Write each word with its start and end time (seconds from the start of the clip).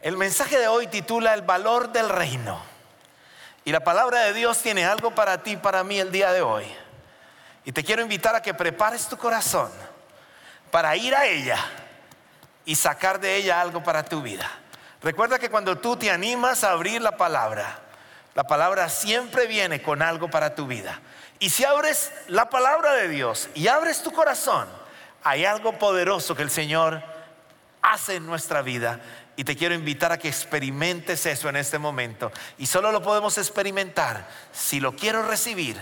El 0.00 0.16
mensaje 0.16 0.58
de 0.58 0.66
hoy 0.66 0.86
titula 0.86 1.34
El 1.34 1.42
valor 1.42 1.92
del 1.92 2.08
reino. 2.08 2.58
Y 3.66 3.72
la 3.72 3.80
palabra 3.80 4.20
de 4.20 4.32
Dios 4.32 4.58
tiene 4.62 4.86
algo 4.86 5.14
para 5.14 5.42
ti, 5.42 5.58
para 5.58 5.84
mí 5.84 6.00
el 6.00 6.10
día 6.10 6.32
de 6.32 6.40
hoy. 6.40 6.64
Y 7.66 7.72
te 7.72 7.84
quiero 7.84 8.00
invitar 8.00 8.34
a 8.34 8.40
que 8.40 8.54
prepares 8.54 9.06
tu 9.08 9.18
corazón 9.18 9.70
para 10.70 10.96
ir 10.96 11.14
a 11.14 11.26
ella 11.26 11.58
y 12.64 12.74
sacar 12.76 13.20
de 13.20 13.36
ella 13.36 13.60
algo 13.60 13.82
para 13.82 14.02
tu 14.02 14.22
vida. 14.22 14.50
Recuerda 15.02 15.38
que 15.38 15.50
cuando 15.50 15.76
tú 15.76 15.96
te 15.96 16.10
animas 16.10 16.64
a 16.64 16.70
abrir 16.70 17.02
la 17.02 17.18
palabra, 17.18 17.80
la 18.34 18.44
palabra 18.44 18.88
siempre 18.88 19.46
viene 19.46 19.82
con 19.82 20.00
algo 20.00 20.30
para 20.30 20.54
tu 20.54 20.66
vida. 20.66 20.98
Y 21.38 21.50
si 21.50 21.64
abres 21.64 22.10
la 22.26 22.48
palabra 22.48 22.94
de 22.94 23.08
Dios 23.08 23.50
y 23.54 23.68
abres 23.68 24.02
tu 24.02 24.12
corazón, 24.12 24.66
hay 25.22 25.44
algo 25.44 25.78
poderoso 25.78 26.34
que 26.34 26.42
el 26.42 26.50
Señor 26.50 27.02
hace 27.82 28.16
en 28.16 28.26
nuestra 28.26 28.62
vida. 28.62 29.00
Y 29.36 29.44
te 29.44 29.56
quiero 29.56 29.74
invitar 29.74 30.12
a 30.12 30.18
que 30.18 30.28
experimentes 30.28 31.24
eso 31.26 31.48
en 31.48 31.56
este 31.56 31.78
momento. 31.78 32.30
Y 32.58 32.66
solo 32.66 32.92
lo 32.92 33.02
podemos 33.02 33.38
experimentar 33.38 34.28
si 34.52 34.80
lo 34.80 34.94
quiero 34.94 35.22
recibir 35.22 35.76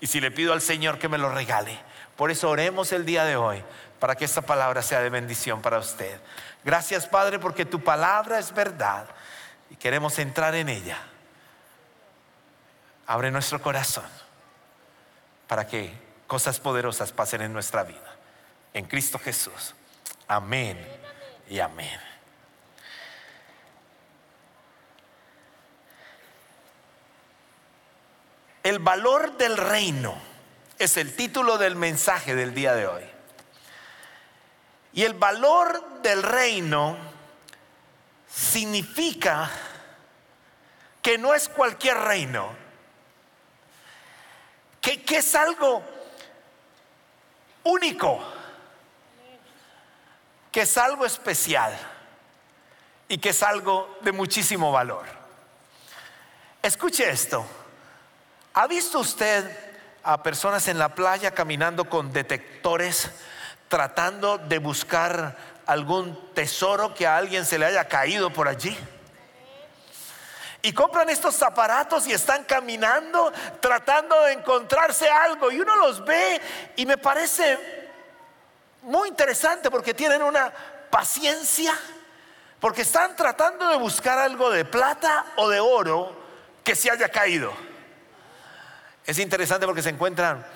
y 0.00 0.06
si 0.06 0.20
le 0.20 0.30
pido 0.30 0.52
al 0.52 0.60
Señor 0.62 0.98
que 0.98 1.08
me 1.08 1.18
lo 1.18 1.30
regale. 1.30 1.78
Por 2.16 2.30
eso 2.30 2.50
oremos 2.50 2.92
el 2.92 3.04
día 3.04 3.24
de 3.24 3.36
hoy 3.36 3.62
para 3.98 4.16
que 4.16 4.24
esta 4.24 4.42
palabra 4.42 4.82
sea 4.82 5.00
de 5.00 5.10
bendición 5.10 5.62
para 5.62 5.78
usted. 5.78 6.20
Gracias 6.64 7.06
Padre 7.06 7.38
porque 7.38 7.64
tu 7.64 7.82
palabra 7.82 8.38
es 8.38 8.52
verdad 8.52 9.06
y 9.70 9.76
queremos 9.76 10.18
entrar 10.18 10.54
en 10.54 10.68
ella. 10.68 10.98
Abre 13.06 13.30
nuestro 13.30 13.60
corazón 13.60 14.06
para 15.46 15.66
que 15.66 15.92
cosas 16.26 16.58
poderosas 16.58 17.12
pasen 17.12 17.42
en 17.42 17.52
nuestra 17.52 17.84
vida. 17.84 18.16
En 18.74 18.86
Cristo 18.86 19.18
Jesús. 19.18 19.74
Amén 20.26 20.78
y 21.48 21.60
amén. 21.60 22.11
El 28.72 28.78
valor 28.78 29.36
del 29.36 29.58
reino 29.58 30.14
es 30.78 30.96
el 30.96 31.14
título 31.14 31.58
del 31.58 31.76
mensaje 31.76 32.34
del 32.34 32.54
día 32.54 32.74
de 32.74 32.86
hoy. 32.86 33.04
Y 34.94 35.02
el 35.02 35.12
valor 35.12 36.00
del 36.00 36.22
reino 36.22 36.96
significa 38.34 39.50
que 41.02 41.18
no 41.18 41.34
es 41.34 41.50
cualquier 41.50 41.98
reino, 41.98 42.48
que, 44.80 45.04
es 45.06 45.34
algo 45.34 45.82
único, 47.64 48.24
que 50.50 50.62
es 50.62 50.78
algo 50.78 51.04
especial 51.04 51.78
y 53.06 53.18
que 53.18 53.28
es 53.28 53.42
algo 53.42 53.98
de 54.00 54.12
muchísimo 54.12 54.72
valor. 54.72 55.04
Escuche 56.62 57.10
esto. 57.10 57.46
¿Ha 58.54 58.66
visto 58.66 58.98
usted 58.98 59.50
a 60.02 60.22
personas 60.22 60.68
en 60.68 60.78
la 60.78 60.94
playa 60.94 61.30
caminando 61.30 61.88
con 61.88 62.12
detectores 62.12 63.10
tratando 63.68 64.36
de 64.36 64.58
buscar 64.58 65.36
algún 65.64 66.34
tesoro 66.34 66.92
que 66.92 67.06
a 67.06 67.16
alguien 67.16 67.46
se 67.46 67.58
le 67.58 67.64
haya 67.64 67.88
caído 67.88 68.30
por 68.30 68.48
allí? 68.48 68.76
Y 70.60 70.74
compran 70.74 71.08
estos 71.08 71.42
aparatos 71.42 72.06
y 72.06 72.12
están 72.12 72.44
caminando 72.44 73.32
tratando 73.58 74.20
de 74.24 74.34
encontrarse 74.34 75.08
algo. 75.08 75.50
Y 75.50 75.58
uno 75.58 75.74
los 75.76 76.04
ve 76.04 76.38
y 76.76 76.84
me 76.84 76.98
parece 76.98 77.58
muy 78.82 79.08
interesante 79.08 79.70
porque 79.70 79.94
tienen 79.94 80.22
una 80.22 80.52
paciencia, 80.90 81.72
porque 82.60 82.82
están 82.82 83.16
tratando 83.16 83.66
de 83.68 83.78
buscar 83.78 84.18
algo 84.18 84.50
de 84.50 84.66
plata 84.66 85.24
o 85.36 85.48
de 85.48 85.58
oro 85.58 86.14
que 86.62 86.76
se 86.76 86.90
haya 86.90 87.08
caído. 87.08 87.71
Es 89.06 89.18
interesante 89.18 89.66
porque 89.66 89.82
se 89.82 89.90
encuentran 89.90 90.46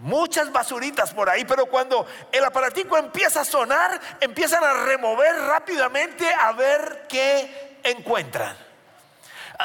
muchas 0.00 0.50
basuritas 0.50 1.12
por 1.12 1.28
ahí, 1.28 1.44
pero 1.44 1.66
cuando 1.66 2.06
el 2.32 2.44
aparatico 2.44 2.96
empieza 2.96 3.42
a 3.42 3.44
sonar, 3.44 4.00
empiezan 4.20 4.64
a 4.64 4.84
remover 4.84 5.34
rápidamente 5.36 6.32
a 6.32 6.52
ver 6.52 7.06
qué 7.08 7.78
encuentran. 7.84 8.56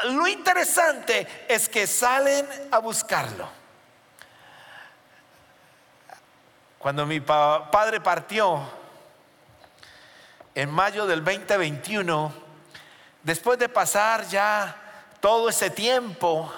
Lo 0.04 0.28
interesante 0.28 1.46
es 1.48 1.68
que 1.68 1.86
salen 1.86 2.46
a 2.70 2.78
buscarlo. 2.78 3.48
Cuando 6.78 7.06
mi 7.06 7.20
padre 7.20 8.00
partió 8.00 8.60
en 10.54 10.70
mayo 10.70 11.06
del 11.06 11.24
2021, 11.24 12.32
después 13.22 13.58
de 13.58 13.68
pasar 13.68 14.26
ya 14.28 14.76
todo 15.20 15.48
ese 15.48 15.70
tiempo, 15.70 16.52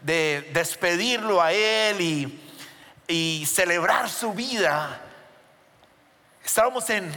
de 0.00 0.50
despedirlo 0.52 1.42
a 1.42 1.52
él 1.52 2.40
y, 3.08 3.46
celebrar 3.46 4.10
su 4.10 4.32
vida, 4.32 5.00
estábamos 6.44 6.88
en 6.90 7.12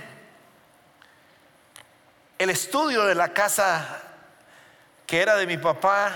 el 2.38 2.50
estudio 2.50 3.06
de 3.06 3.16
la 3.16 3.34
casa 3.34 4.02
que 5.06 5.20
era 5.20 5.36
de 5.36 5.48
mi 5.48 5.58
papá 5.58 6.14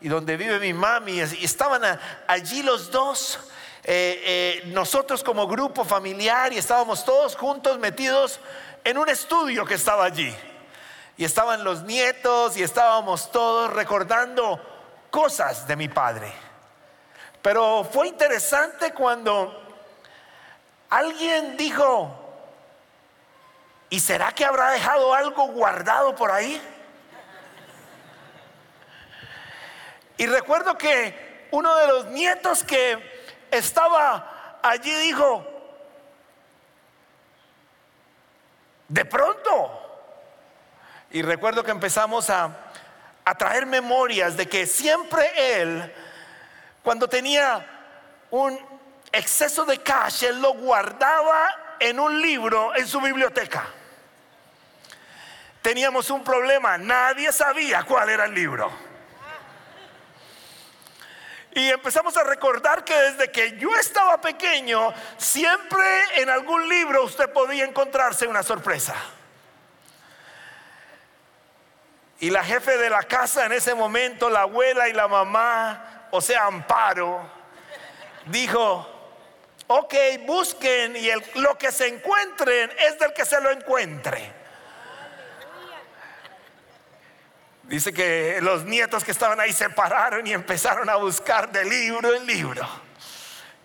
y 0.00 0.08
donde 0.08 0.36
vive 0.36 0.58
mi 0.58 0.72
mami, 0.72 1.18
y 1.18 1.44
estaban 1.44 1.82
allí 2.26 2.62
los 2.62 2.90
dos, 2.90 3.38
eh, 3.84 4.22
eh, 4.24 4.62
nosotros 4.66 5.22
como 5.22 5.46
grupo 5.46 5.84
familiar, 5.84 6.52
y 6.52 6.58
estábamos 6.58 7.04
todos 7.04 7.36
juntos 7.36 7.78
metidos 7.78 8.40
en 8.84 8.98
un 8.98 9.08
estudio 9.08 9.64
que 9.64 9.74
estaba 9.74 10.04
allí. 10.04 10.34
Y 11.16 11.24
estaban 11.24 11.64
los 11.64 11.82
nietos 11.84 12.56
y 12.56 12.62
estábamos 12.62 13.32
todos 13.32 13.72
recordando 13.72 14.75
cosas 15.16 15.66
de 15.66 15.76
mi 15.76 15.88
padre. 15.88 16.30
Pero 17.40 17.84
fue 17.90 18.06
interesante 18.06 18.92
cuando 18.92 19.62
alguien 20.90 21.56
dijo, 21.56 22.36
¿y 23.88 23.98
será 23.98 24.32
que 24.32 24.44
habrá 24.44 24.72
dejado 24.72 25.14
algo 25.14 25.46
guardado 25.46 26.14
por 26.14 26.30
ahí? 26.30 26.60
Y 30.18 30.26
recuerdo 30.26 30.76
que 30.76 31.48
uno 31.50 31.74
de 31.76 31.86
los 31.86 32.06
nietos 32.08 32.62
que 32.62 33.46
estaba 33.50 34.58
allí 34.62 34.94
dijo, 34.96 35.46
de 38.86 39.04
pronto, 39.06 40.10
y 41.10 41.22
recuerdo 41.22 41.64
que 41.64 41.70
empezamos 41.70 42.28
a 42.28 42.54
a 43.26 43.34
traer 43.34 43.66
memorias 43.66 44.36
de 44.36 44.48
que 44.48 44.66
siempre 44.66 45.60
él, 45.60 45.92
cuando 46.80 47.08
tenía 47.08 47.66
un 48.30 48.56
exceso 49.10 49.64
de 49.64 49.78
cash, 49.78 50.22
él 50.22 50.40
lo 50.40 50.54
guardaba 50.54 51.76
en 51.80 51.98
un 51.98 52.22
libro 52.22 52.72
en 52.76 52.86
su 52.86 53.00
biblioteca. 53.00 53.66
Teníamos 55.60 56.08
un 56.10 56.22
problema, 56.22 56.78
nadie 56.78 57.32
sabía 57.32 57.82
cuál 57.82 58.10
era 58.10 58.26
el 58.26 58.32
libro. 58.32 58.70
Y 61.50 61.68
empezamos 61.68 62.16
a 62.16 62.22
recordar 62.22 62.84
que 62.84 62.94
desde 62.94 63.32
que 63.32 63.58
yo 63.58 63.74
estaba 63.74 64.20
pequeño, 64.20 64.94
siempre 65.16 65.84
en 66.14 66.30
algún 66.30 66.68
libro 66.68 67.02
usted 67.02 67.32
podía 67.32 67.64
encontrarse 67.64 68.28
una 68.28 68.44
sorpresa. 68.44 68.94
Y 72.18 72.30
la 72.30 72.42
jefe 72.42 72.78
de 72.78 72.88
la 72.88 73.02
casa 73.02 73.44
en 73.44 73.52
ese 73.52 73.74
momento, 73.74 74.30
la 74.30 74.42
abuela 74.42 74.88
y 74.88 74.92
la 74.94 75.06
mamá, 75.06 76.08
o 76.10 76.20
sea, 76.20 76.46
Amparo, 76.46 77.30
dijo, 78.26 78.88
ok, 79.66 79.94
busquen 80.24 80.96
y 80.96 81.10
lo 81.34 81.58
que 81.58 81.70
se 81.70 81.88
encuentren 81.88 82.70
es 82.78 82.98
del 82.98 83.12
que 83.12 83.24
se 83.26 83.40
lo 83.40 83.50
encuentre. 83.50 84.32
Dice 87.64 87.92
que 87.92 88.38
los 88.40 88.64
nietos 88.64 89.02
que 89.02 89.10
estaban 89.10 89.40
ahí 89.40 89.52
se 89.52 89.68
pararon 89.70 90.26
y 90.26 90.32
empezaron 90.32 90.88
a 90.88 90.96
buscar 90.96 91.50
de 91.50 91.64
libro 91.64 92.14
en 92.14 92.24
libro. 92.24 92.66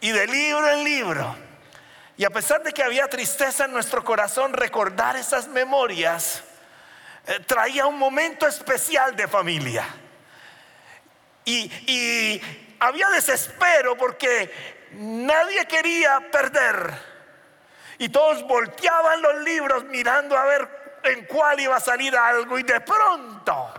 Y 0.01 0.12
de 0.12 0.25
libro 0.25 0.69
en 0.71 0.83
libro. 0.83 1.36
Y 2.18 2.25
a 2.25 2.31
pesar 2.31 2.63
de 2.63 2.74
que 2.74 2.83
había 2.83 3.07
tristeza 3.07 3.65
en 3.65 3.71
nuestro 3.71 4.04
corazón, 4.04 4.54
recordar 4.54 5.15
esas 5.15 5.47
memorias 5.47 6.44
traía 7.45 7.85
un 7.85 7.97
momento 7.97 8.47
especial 8.47 9.15
de 9.15 9.27
familia. 9.27 9.85
Y, 11.45 12.41
había 12.79 13.09
desespero 13.09 13.95
porque 13.95 14.51
nadie 14.94 15.65
quería 15.68 16.19
perder. 16.31 17.12
Y 18.00 18.09
todos 18.09 18.41
volteaban 18.47 19.21
los 19.21 19.44
libros 19.44 19.83
mirando 19.85 20.35
a 20.35 20.45
ver 20.45 21.00
en 21.03 21.25
cuál 21.25 21.59
iba 21.59 21.75
a 21.75 21.79
salir 21.79 22.15
algo. 22.15 22.57
Y 22.57 22.63
de 22.63 22.81
pronto, 22.81 23.71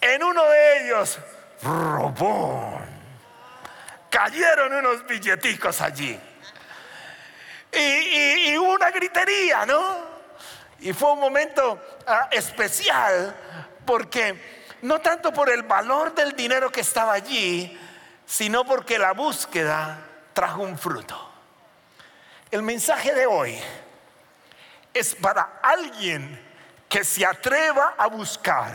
en 0.00 0.22
uno 0.22 0.44
de 0.44 0.84
ellos, 0.84 1.18
robón, 1.62 2.84
cayeron 4.10 4.74
unos 4.74 5.06
billeticos 5.06 5.80
allí. 5.80 6.20
Y, 7.72 7.78
y, 7.78 8.48
y 8.50 8.56
una 8.58 8.90
gritería, 8.90 9.64
¿no? 9.64 10.13
Y 10.80 10.92
fue 10.92 11.12
un 11.12 11.20
momento 11.20 11.80
ah, 12.06 12.28
especial 12.30 13.34
porque 13.84 14.64
no 14.82 15.00
tanto 15.00 15.32
por 15.32 15.50
el 15.50 15.62
valor 15.62 16.14
del 16.14 16.32
dinero 16.32 16.70
que 16.70 16.80
estaba 16.80 17.14
allí, 17.14 17.78
sino 18.26 18.64
porque 18.64 18.98
la 18.98 19.12
búsqueda 19.12 19.98
trajo 20.32 20.62
un 20.62 20.78
fruto. 20.78 21.30
El 22.50 22.62
mensaje 22.62 23.14
de 23.14 23.26
hoy 23.26 23.58
es 24.92 25.14
para 25.14 25.60
alguien 25.62 26.40
que 26.88 27.04
se 27.04 27.24
atreva 27.24 27.94
a 27.98 28.06
buscar 28.06 28.72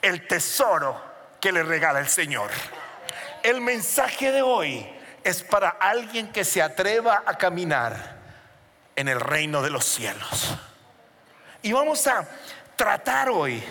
el 0.00 0.26
tesoro 0.26 1.00
que 1.40 1.52
le 1.52 1.62
regala 1.62 2.00
el 2.00 2.08
Señor. 2.08 2.50
El 3.42 3.60
mensaje 3.60 4.32
de 4.32 4.42
hoy 4.42 4.88
es 5.22 5.42
para 5.42 5.68
alguien 5.68 6.32
que 6.32 6.44
se 6.44 6.62
atreva 6.62 7.22
a 7.26 7.36
caminar 7.36 8.16
en 8.96 9.08
el 9.08 9.20
reino 9.20 9.62
de 9.62 9.70
los 9.70 9.84
cielos. 9.84 10.56
Y 11.62 11.72
vamos 11.72 12.06
a 12.06 12.28
tratar 12.76 13.30
hoy 13.30 13.62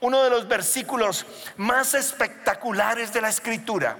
uno 0.00 0.22
de 0.22 0.30
los 0.30 0.46
versículos 0.46 1.26
más 1.56 1.94
espectaculares 1.94 3.12
de 3.12 3.20
la 3.20 3.28
escritura 3.28 3.96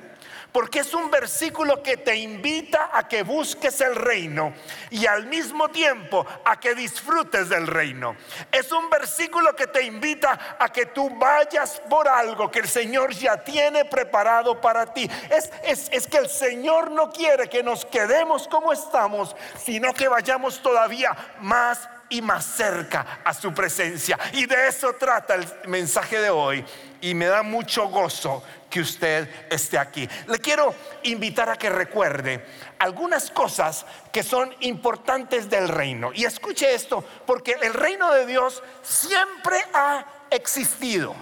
porque 0.53 0.81
es 0.81 0.95
un 0.95 1.11
versículo 1.11 1.83
que 1.83 1.97
te 1.97 2.17
invita 2.17 2.91
a 2.93 3.07
que 3.07 3.23
busques 3.23 3.81
el 3.81 3.95
reino 3.95 4.55
y 4.91 5.07
al 5.07 5.27
mismo 5.27 5.69
tiempo 5.69 6.27
a 6.45 6.59
que 6.59 6.75
disfrutes 6.75 7.49
del 7.49 7.67
reino. 7.67 8.17
Es 8.51 8.73
un 8.73 8.89
versículo 8.89 9.55
que 9.55 9.67
te 9.67 9.83
invita 9.83 10.57
a 10.59 10.69
que 10.71 10.87
tú 10.87 11.11
vayas 11.19 11.81
por 11.89 12.09
algo 12.09 12.51
que 12.51 12.61
el 12.61 12.69
Señor 12.69 13.13
ya 13.13 13.37
tiene 13.45 13.85
preparado 13.85 14.61
para 14.61 14.93
ti. 14.93 15.09
Es, 15.31 15.51
es 15.93 16.07
que 16.07 16.19
el 16.19 16.29
Señor 16.29 16.91
no 16.91 17.11
quiere 17.11 17.49
que 17.49 17.63
nos 17.63 17.85
quedemos 17.85 18.49
como 18.49 18.73
estamos, 18.73 19.37
sino 19.63 19.93
que 19.93 20.09
vayamos 20.09 20.63
todavía 20.63 21.15
más 21.41 21.89
y 22.11 22.23
más 22.23 22.45
cerca 22.45 23.21
a 23.25 23.35
su 23.35 23.53
presencia. 23.53 24.19
Y 24.33 24.47
de 24.47 24.69
eso 24.69 24.95
trata 24.95 25.35
el 25.35 25.47
mensaje 25.67 26.21
de 26.21 26.31
hoy. 26.31 26.65
Y 27.01 27.15
me 27.15 27.27
da 27.27 27.43
mucho 27.43 27.89
gozo 27.89 28.43
que 28.69 28.81
usted 28.81 29.29
esté 29.51 29.79
aquí. 29.79 30.09
Le 30.27 30.39
quiero 30.39 30.75
invitar 31.05 31.49
a 31.49 31.57
que 31.57 31.71
recuerde 31.71 32.45
algunas 32.79 33.31
cosas 33.31 33.87
que 34.13 34.23
son 34.23 34.55
importantes 34.61 35.49
del 35.49 35.69
reino. 35.69 36.11
Y 36.13 36.25
escuche 36.25 36.75
esto, 36.75 37.05
porque 37.27 37.57
el 37.63 37.73
reino 37.73 38.13
de 38.13 38.27
Dios 38.27 38.63
siempre 38.83 39.65
ha 39.73 40.05
existido. 40.31 41.15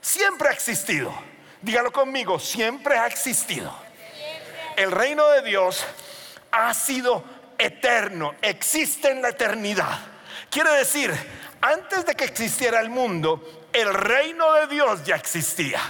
Siempre 0.00 0.48
ha 0.48 0.52
existido. 0.52 1.14
Dígalo 1.62 1.90
conmigo, 1.90 2.38
siempre 2.38 2.98
ha 2.98 3.06
existido. 3.06 3.74
El 4.76 4.90
reino 4.90 5.26
de 5.28 5.42
Dios 5.42 5.84
ha 6.50 6.74
sido 6.74 7.24
eterno, 7.58 8.34
existe 8.42 9.10
en 9.10 9.22
la 9.22 9.30
eternidad. 9.30 10.13
Quiere 10.54 10.70
decir, 10.70 11.12
antes 11.60 12.06
de 12.06 12.14
que 12.14 12.24
existiera 12.24 12.80
el 12.80 12.88
mundo, 12.88 13.66
el 13.74 13.92
reino 13.92 14.54
de 14.54 14.68
Dios 14.68 15.04
ya 15.04 15.16
existía 15.16 15.80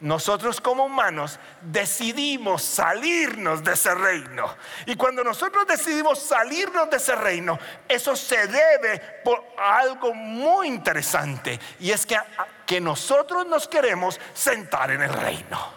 nosotros 0.00 0.60
como 0.60 0.84
humanos 0.84 1.38
decidimos 1.62 2.62
salirnos 2.62 3.64
de 3.64 3.72
ese 3.72 3.94
reino. 3.94 4.54
Y 4.84 4.94
cuando 4.94 5.24
nosotros 5.24 5.66
decidimos 5.66 6.18
salirnos 6.18 6.90
de 6.90 6.98
ese 6.98 7.14
reino, 7.14 7.58
eso 7.88 8.14
se 8.14 8.46
debe 8.46 8.98
por 9.24 9.42
algo 9.56 10.12
muy 10.12 10.68
interesante. 10.68 11.58
Y 11.80 11.92
es 11.92 12.04
que, 12.04 12.18
que 12.66 12.80
nosotros 12.80 13.46
nos 13.46 13.68
queremos 13.68 14.20
sentar 14.34 14.90
en 14.90 15.02
el 15.02 15.12
reino. 15.12 15.76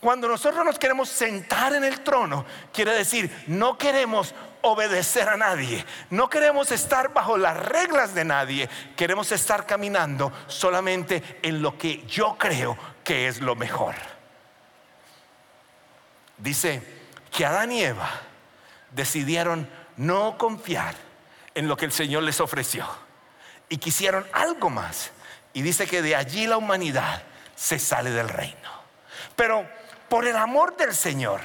Cuando 0.00 0.28
nosotros 0.28 0.64
nos 0.64 0.78
queremos 0.78 1.08
sentar 1.08 1.74
en 1.74 1.84
el 1.84 2.00
trono, 2.00 2.44
quiere 2.72 2.92
decir, 2.92 3.44
no 3.46 3.78
queremos 3.78 4.34
obedecer 4.66 5.28
a 5.28 5.36
nadie, 5.36 5.84
no 6.10 6.28
queremos 6.28 6.72
estar 6.72 7.12
bajo 7.12 7.38
las 7.38 7.56
reglas 7.56 8.14
de 8.14 8.24
nadie, 8.24 8.68
queremos 8.96 9.30
estar 9.32 9.64
caminando 9.66 10.32
solamente 10.48 11.38
en 11.42 11.62
lo 11.62 11.78
que 11.78 12.04
yo 12.06 12.36
creo 12.38 12.76
que 13.04 13.28
es 13.28 13.40
lo 13.40 13.54
mejor. 13.54 13.94
Dice 16.38 16.82
que 17.30 17.46
Adán 17.46 17.72
y 17.72 17.82
Eva 17.82 18.10
decidieron 18.90 19.68
no 19.96 20.36
confiar 20.36 20.94
en 21.54 21.68
lo 21.68 21.76
que 21.76 21.86
el 21.86 21.92
Señor 21.92 22.22
les 22.24 22.40
ofreció 22.40 22.86
y 23.68 23.78
quisieron 23.78 24.26
algo 24.32 24.70
más. 24.70 25.12
Y 25.52 25.62
dice 25.62 25.86
que 25.86 26.02
de 26.02 26.14
allí 26.14 26.46
la 26.46 26.58
humanidad 26.58 27.22
se 27.54 27.78
sale 27.78 28.10
del 28.10 28.28
reino. 28.28 28.70
Pero 29.34 29.66
por 30.08 30.26
el 30.26 30.36
amor 30.36 30.76
del 30.76 30.94
Señor, 30.94 31.40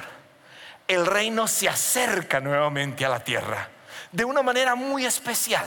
el 0.94 1.06
reino 1.06 1.48
se 1.48 1.68
acerca 1.68 2.40
nuevamente 2.40 3.04
a 3.04 3.08
la 3.08 3.24
tierra 3.24 3.68
de 4.10 4.24
una 4.24 4.42
manera 4.42 4.74
muy 4.74 5.06
especial 5.06 5.64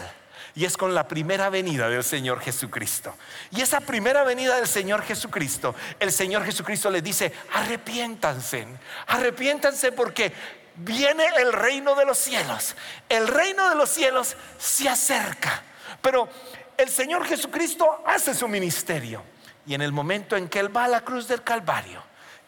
y 0.54 0.64
es 0.64 0.78
con 0.78 0.96
la 0.96 1.08
primera 1.08 1.50
venida 1.50 1.90
del 1.90 2.04
Señor 2.04 2.40
Jesucristo. 2.40 3.14
Y 3.52 3.62
esa 3.62 3.82
primera 3.82 4.24
venida 4.24 4.56
del 4.56 4.68
Señor 4.68 5.04
Jesucristo, 5.04 5.76
el 6.00 6.14
Señor 6.14 6.46
Jesucristo 6.46 6.90
le 6.90 7.02
dice, 7.02 7.34
arrepiéntanse, 7.54 8.66
arrepiéntanse 9.08 9.92
porque 9.92 10.32
viene 10.78 11.26
el 11.40 11.52
reino 11.52 11.94
de 11.96 12.06
los 12.06 12.18
cielos. 12.18 12.76
El 13.10 13.28
reino 13.28 13.70
de 13.70 13.76
los 13.76 13.90
cielos 13.90 14.38
se 14.58 14.88
acerca. 14.88 15.62
Pero 16.02 16.30
el 16.78 16.90
Señor 16.90 17.26
Jesucristo 17.26 18.04
hace 18.06 18.34
su 18.34 18.48
ministerio. 18.48 19.24
Y 19.68 19.74
en 19.74 19.82
el 19.82 19.92
momento 19.92 20.38
en 20.38 20.48
que 20.48 20.60
Él 20.60 20.76
va 20.76 20.86
a 20.86 20.90
la 20.90 21.02
cruz 21.02 21.28
del 21.28 21.44
Calvario 21.44 22.02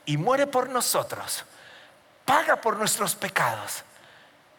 y 0.06 0.16
muere 0.16 0.48
por 0.48 0.70
nosotros, 0.70 1.44
paga 2.28 2.58
por 2.58 2.76
nuestros 2.76 3.16
pecados, 3.16 3.86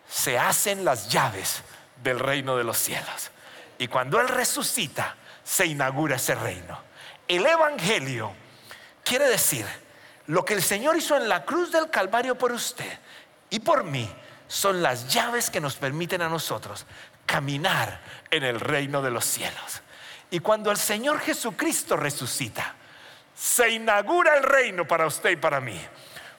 se 0.09 0.39
hacen 0.39 0.87
las 0.87 1.11
llaves 1.11 1.63
del 2.03 2.19
reino 2.19 2.57
de 2.57 2.65
los 2.65 2.79
cielos. 2.79 3.31
Y 3.77 3.89
cuando 3.89 4.19
Él 4.19 4.27
resucita, 4.27 5.15
se 5.45 5.67
inaugura 5.67 6.17
ese 6.17 6.35
reino. 6.35 6.81
El 7.29 7.45
Evangelio 7.45 8.33
quiere 9.05 9.29
decir, 9.29 9.67
lo 10.29 10.47
que 10.47 10.55
el 10.55 10.63
Señor 10.63 10.97
hizo 10.97 11.15
en 11.15 11.29
la 11.29 11.45
cruz 11.45 11.71
del 11.71 11.91
Calvario 11.91 12.37
por 12.37 12.53
usted 12.53 12.99
y 13.51 13.61
por 13.61 13.85
mí 13.85 14.11
son 14.47 14.83
las 14.83 15.13
llaves 15.13 15.51
que 15.51 15.61
nos 15.61 15.77
permiten 15.77 16.23
a 16.23 16.29
nosotros 16.31 16.87
caminar 17.27 18.01
en 18.31 18.45
el 18.45 18.61
reino 18.61 19.03
de 19.03 19.11
los 19.11 19.27
cielos. 19.27 19.83
Y 20.31 20.41
cuando 20.41 20.71
el 20.71 20.79
Señor 20.79 21.21
Jesucristo 21.21 21.97
resucita, 21.97 22.75
se 23.35 23.71
inaugura 23.71 24.37
el 24.37 24.43
reino 24.43 24.87
para 24.87 25.07
usted 25.07 25.31
y 25.31 25.37
para 25.37 25.61
mí, 25.61 25.79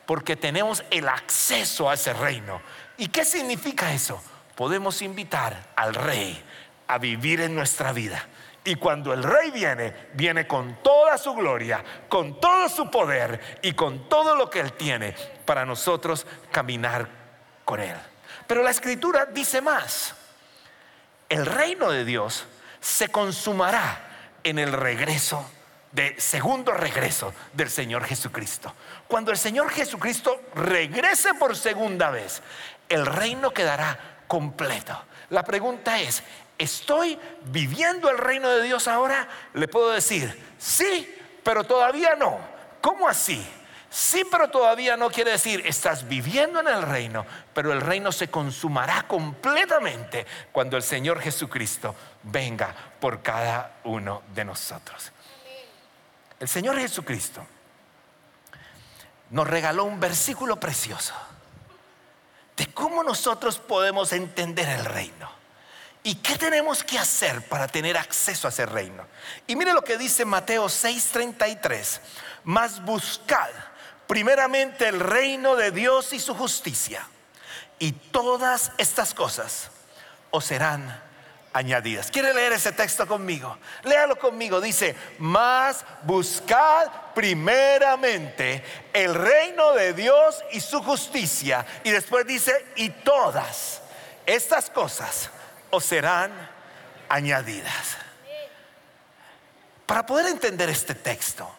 porque 0.10 0.36
tenemos 0.36 0.84
el 0.90 1.08
acceso 1.08 1.88
a 1.88 1.94
ese 1.94 2.14
reino. 2.14 2.64
¿Y 2.98 3.10
qué 3.10 3.24
significa 3.24 3.94
eso? 3.94 4.20
Podemos 4.56 5.04
invitar 5.04 5.68
al 5.76 5.94
rey 5.94 6.44
a 6.88 6.98
vivir 6.98 7.42
en 7.42 7.54
nuestra 7.54 7.94
vida. 7.94 8.26
Y 8.64 8.74
cuando 8.74 9.14
el 9.14 9.22
rey 9.22 9.52
viene, 9.52 9.94
viene 10.16 10.48
con 10.48 10.82
toda 10.82 11.16
su 11.20 11.36
gloria, 11.36 11.84
con 12.10 12.40
todo 12.42 12.68
su 12.70 12.90
poder 12.90 13.60
y 13.62 13.74
con 13.74 14.10
todo 14.10 14.34
lo 14.34 14.50
que 14.50 14.62
él 14.62 14.74
tiene 14.74 15.14
para 15.46 15.64
nosotros 15.64 16.26
caminar 16.50 17.08
con 17.64 17.80
él. 17.80 17.96
Pero 18.48 18.64
la 18.64 18.72
escritura 18.72 19.28
dice 19.28 19.62
más. 19.62 20.16
El 21.30 21.46
reino 21.46 21.92
de 21.92 22.04
Dios 22.04 22.46
se 22.82 23.10
consumará 23.10 24.08
en 24.44 24.58
el 24.58 24.74
regreso 24.74 25.48
de 25.92 26.20
segundo 26.20 26.72
regreso 26.72 27.34
del 27.54 27.70
Señor 27.70 28.04
Jesucristo. 28.06 28.74
Cuando 29.08 29.32
el 29.32 29.38
Señor 29.38 29.70
Jesucristo 29.70 30.42
regrese 30.56 31.34
por 31.34 31.56
segunda 31.56 32.12
vez, 32.12 32.42
el 32.90 33.06
reino 33.06 33.52
quedará 33.52 34.22
completo. 34.28 35.04
La 35.30 35.44
pregunta 35.44 36.00
es, 36.00 36.24
¿Estoy 36.60 37.18
viviendo 37.46 38.10
el 38.10 38.18
reino 38.18 38.50
de 38.50 38.62
Dios 38.64 38.90
ahora? 38.90 39.30
Le 39.54 39.70
puedo 39.70 39.92
decir, 39.92 40.38
sí, 40.58 41.10
pero 41.42 41.64
todavía 41.64 42.16
no. 42.16 42.38
¿Cómo 42.82 43.08
así? 43.08 43.42
Sí, 43.90 44.24
pero 44.30 44.50
todavía 44.50 44.98
no 44.98 45.10
quiere 45.10 45.32
decir, 45.32 45.64
estás 45.66 46.08
viviendo 46.08 46.60
en 46.60 46.68
el 46.68 46.82
reino, 46.82 47.26
pero 47.54 47.72
el 47.72 47.80
reino 47.80 48.12
se 48.12 48.30
consumará 48.30 49.04
completamente 49.04 50.28
cuando 50.52 50.76
el 50.76 50.84
Señor 50.84 51.22
Jesucristo 51.22 51.96
venga 52.24 52.76
por 53.00 53.22
cada 53.22 53.78
uno 53.86 54.22
de 54.36 54.44
nosotros. 54.44 55.14
El 56.40 56.48
Señor 56.48 56.78
Jesucristo 56.80 57.46
nos 59.32 59.48
regaló 59.48 59.84
un 59.84 60.00
versículo 60.00 60.60
precioso 60.60 61.14
de 62.56 62.68
cómo 62.74 63.04
nosotros 63.04 63.58
podemos 63.58 64.12
entender 64.14 64.68
el 64.70 64.86
reino. 64.86 65.30
¿Y 66.02 66.16
qué 66.16 66.38
tenemos 66.38 66.84
que 66.84 66.98
hacer 66.98 67.48
para 67.48 67.68
tener 67.68 67.98
acceso 67.98 68.48
a 68.48 68.52
ese 68.52 68.66
reino? 68.66 69.06
Y 69.48 69.56
mire 69.56 69.74
lo 69.74 69.84
que 69.84 69.98
dice 69.98 70.24
Mateo 70.24 70.68
6:33. 70.68 72.00
Más 72.46 72.84
buscad 72.84 73.50
primeramente 74.08 74.88
el 74.88 75.00
reino 75.00 75.56
de 75.56 75.72
Dios 75.72 76.14
y 76.14 76.20
su 76.20 76.34
justicia. 76.34 77.06
Y 77.80 77.92
todas 77.92 78.72
estas 78.78 79.14
cosas 79.14 79.70
os 80.32 80.46
serán 80.46 81.02
añadidas. 81.54 82.12
¿Quiere 82.12 82.34
leer 82.34 82.54
ese 82.54 82.72
texto 82.72 83.08
conmigo? 83.08 83.58
Léalo 83.84 84.18
conmigo. 84.18 84.62
Dice, 84.62 84.96
más 85.20 85.86
buscad 86.04 86.90
primeramente 87.14 88.64
el 88.94 89.14
reino 89.16 89.74
de 89.74 89.94
Dios 89.94 90.44
y 90.52 90.60
su 90.60 90.82
justicia. 90.82 91.66
Y 91.84 91.92
después 91.92 92.26
dice, 92.26 92.66
y 92.76 92.90
todas 92.90 93.82
estas 94.26 94.70
cosas 94.70 95.30
os 95.70 95.84
serán 95.86 96.32
añadidas. 97.10 97.98
Para 99.86 100.06
poder 100.06 100.28
entender 100.28 100.70
este 100.70 100.94
texto, 100.94 101.50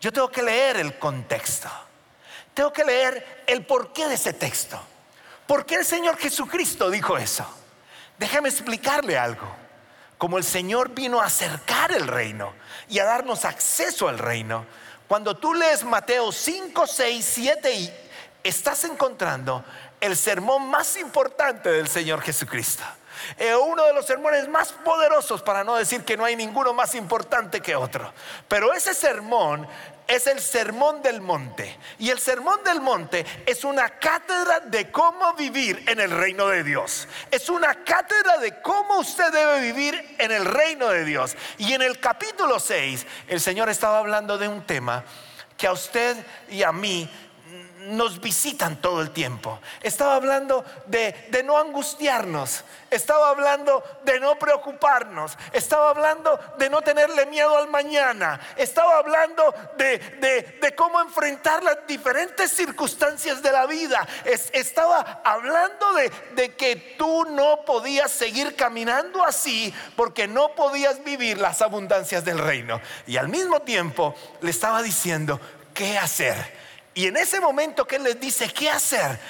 yo 0.00 0.12
tengo 0.12 0.30
que 0.30 0.42
leer 0.42 0.76
el 0.76 0.98
contexto. 0.98 1.70
Tengo 2.52 2.72
que 2.72 2.84
leer 2.84 3.44
el 3.46 3.64
porqué 3.64 4.06
de 4.06 4.16
ese 4.16 4.32
texto. 4.32 4.78
¿Por 5.46 5.64
qué 5.64 5.76
el 5.76 5.84
Señor 5.84 6.18
Jesucristo 6.18 6.90
dijo 6.90 7.16
eso? 7.16 7.46
Déjame 8.18 8.48
explicarle 8.48 9.16
algo. 9.16 9.46
Como 10.18 10.36
el 10.36 10.44
Señor 10.44 10.90
vino 10.90 11.20
a 11.20 11.26
acercar 11.26 11.92
el 11.92 12.08
reino 12.08 12.52
y 12.88 12.98
a 12.98 13.04
darnos 13.04 13.44
acceso 13.44 14.08
al 14.08 14.18
reino, 14.18 14.66
cuando 15.06 15.36
tú 15.36 15.54
lees 15.54 15.84
Mateo 15.84 16.32
5, 16.32 16.86
6, 16.86 17.30
7 17.34 17.72
y 17.72 17.92
estás 18.42 18.84
encontrando 18.84 19.64
el 20.00 20.16
sermón 20.16 20.68
más 20.68 20.96
importante 20.96 21.70
del 21.70 21.88
Señor 21.88 22.20
Jesucristo. 22.20 22.82
Eh, 23.36 23.54
uno 23.54 23.84
de 23.84 23.92
los 23.92 24.06
sermones 24.06 24.48
más 24.48 24.72
poderosos, 24.72 25.42
para 25.42 25.64
no 25.64 25.76
decir 25.76 26.04
que 26.04 26.16
no 26.16 26.24
hay 26.24 26.36
ninguno 26.36 26.72
más 26.72 26.94
importante 26.94 27.60
que 27.60 27.76
otro. 27.76 28.12
Pero 28.48 28.72
ese 28.72 28.94
sermón 28.94 29.66
es 30.08 30.26
el 30.26 30.40
sermón 30.40 31.02
del 31.02 31.20
monte. 31.20 31.78
Y 31.98 32.10
el 32.10 32.18
sermón 32.18 32.64
del 32.64 32.80
monte 32.80 33.24
es 33.46 33.62
una 33.62 33.88
cátedra 33.90 34.60
de 34.60 34.90
cómo 34.90 35.34
vivir 35.34 35.84
en 35.86 36.00
el 36.00 36.10
reino 36.10 36.48
de 36.48 36.64
Dios. 36.64 37.06
Es 37.30 37.48
una 37.50 37.84
cátedra 37.84 38.38
de 38.38 38.60
cómo 38.62 38.98
usted 38.98 39.30
debe 39.30 39.60
vivir 39.60 40.16
en 40.18 40.32
el 40.32 40.46
reino 40.46 40.88
de 40.88 41.04
Dios. 41.04 41.36
Y 41.58 41.74
en 41.74 41.82
el 41.82 42.00
capítulo 42.00 42.58
6, 42.58 43.06
el 43.28 43.40
Señor 43.40 43.68
estaba 43.68 43.98
hablando 43.98 44.38
de 44.38 44.48
un 44.48 44.66
tema 44.66 45.04
que 45.58 45.66
a 45.66 45.72
usted 45.72 46.16
y 46.48 46.62
a 46.62 46.72
mí 46.72 47.10
nos 47.88 48.20
visitan 48.20 48.80
todo 48.80 49.00
el 49.00 49.10
tiempo. 49.10 49.58
Estaba 49.82 50.14
hablando 50.14 50.64
de, 50.86 51.14
no 51.44 51.58
angustiarnos. 51.58 52.64
Estaba 52.90 53.30
hablando 53.30 53.82
de 54.04 54.20
no 54.20 54.38
preocuparnos. 54.38 55.36
Estaba 55.52 55.90
hablando 55.90 56.38
de 56.58 56.70
no 56.70 56.82
tenerle 56.82 57.26
miedo 57.26 57.56
al 57.56 57.68
mañana. 57.68 58.40
Estaba 58.56 58.98
hablando 58.98 59.54
de, 59.76 60.74
cómo 60.76 61.00
enfrentar 61.00 61.62
las 61.62 61.86
diferentes 61.86 62.52
circunstancias 62.52 63.42
de 63.42 63.52
la 63.52 63.66
vida. 63.66 64.06
estaba 64.52 65.20
hablando 65.24 65.86
de 65.94 66.54
que 66.54 66.94
tú 66.98 67.24
no 67.24 67.64
podías 67.64 68.10
seguir 68.10 68.54
caminando 68.54 69.24
así 69.24 69.74
porque 69.96 70.28
no 70.28 70.54
podías 70.54 71.02
vivir 71.02 71.38
las 71.38 71.62
abundancias 71.62 72.24
del 72.24 72.38
reino. 72.38 72.80
Y 73.06 73.16
al 73.16 73.28
mismo 73.28 73.60
tiempo 73.60 74.14
le 74.40 74.50
estaba 74.50 74.82
diciendo, 74.82 75.40
¿qué 75.74 75.98
hacer? 75.98 76.67
Y 76.98 77.06
en 77.06 77.16
ese 77.16 77.40
momento 77.40 77.86
que 77.86 77.94
Él 77.94 78.02
les 78.02 78.18
dice 78.18 78.48
qué 78.48 78.68
hacer, 78.68 79.20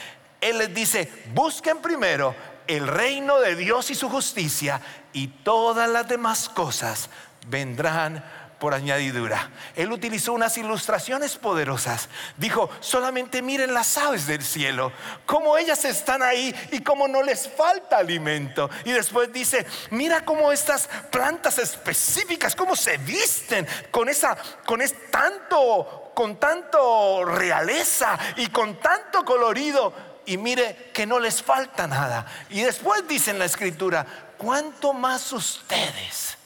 Él 0.40 0.56
les 0.56 0.72
dice, 0.72 1.12
busquen 1.34 1.82
primero 1.82 2.34
el 2.66 2.88
reino 2.88 3.38
de 3.40 3.56
Dios 3.56 3.90
y 3.90 3.94
su 3.94 4.08
justicia 4.08 4.80
y 5.12 5.26
todas 5.28 5.86
las 5.90 6.08
demás 6.08 6.48
cosas 6.48 7.10
vendrán 7.46 8.24
por 8.58 8.74
añadidura. 8.74 9.50
Él 9.76 9.92
utilizó 9.92 10.32
unas 10.32 10.56
ilustraciones 10.58 11.36
poderosas. 11.36 12.08
Dijo, 12.36 12.70
solamente 12.80 13.42
miren 13.42 13.74
las 13.74 13.96
aves 13.96 14.26
del 14.26 14.42
cielo, 14.42 14.92
cómo 15.26 15.56
ellas 15.56 15.84
están 15.84 16.22
ahí 16.22 16.54
y 16.72 16.80
cómo 16.80 17.08
no 17.08 17.22
les 17.22 17.48
falta 17.48 17.98
alimento. 17.98 18.68
Y 18.84 18.92
después 18.92 19.32
dice, 19.32 19.66
mira 19.90 20.24
cómo 20.24 20.52
estas 20.52 20.88
plantas 21.10 21.58
específicas, 21.58 22.56
cómo 22.56 22.74
se 22.76 22.96
visten 22.98 23.66
con 23.90 24.08
esa, 24.08 24.36
con 24.64 24.80
es 24.82 25.10
tanto 25.10 26.04
con 26.18 26.40
tanto 26.40 27.24
realeza 27.24 28.18
y 28.38 28.48
con 28.48 28.80
tanto 28.80 29.24
colorido 29.24 29.94
y 30.26 30.36
mire 30.36 30.90
que 30.92 31.06
no 31.06 31.20
les 31.20 31.40
falta 31.40 31.86
nada. 31.86 32.26
Y 32.50 32.62
después 32.62 33.06
dice 33.06 33.30
en 33.30 33.38
la 33.38 33.44
escritura, 33.44 34.04
¿cuánto 34.36 34.92
más 34.92 35.32
ustedes? 35.32 36.37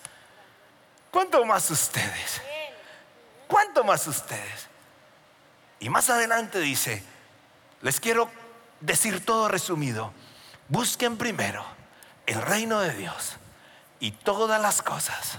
¿Cuánto 1.12 1.44
más 1.44 1.70
ustedes? 1.70 2.40
¿Cuánto 3.46 3.84
más 3.84 4.06
ustedes? 4.06 4.66
Y 5.78 5.90
más 5.90 6.08
adelante 6.08 6.58
dice, 6.58 7.04
les 7.82 8.00
quiero 8.00 8.30
decir 8.80 9.24
todo 9.24 9.46
resumido, 9.48 10.12
busquen 10.68 11.18
primero 11.18 11.64
el 12.24 12.40
reino 12.40 12.80
de 12.80 12.94
Dios 12.94 13.36
y 14.00 14.12
todas 14.12 14.60
las 14.60 14.80
cosas 14.80 15.38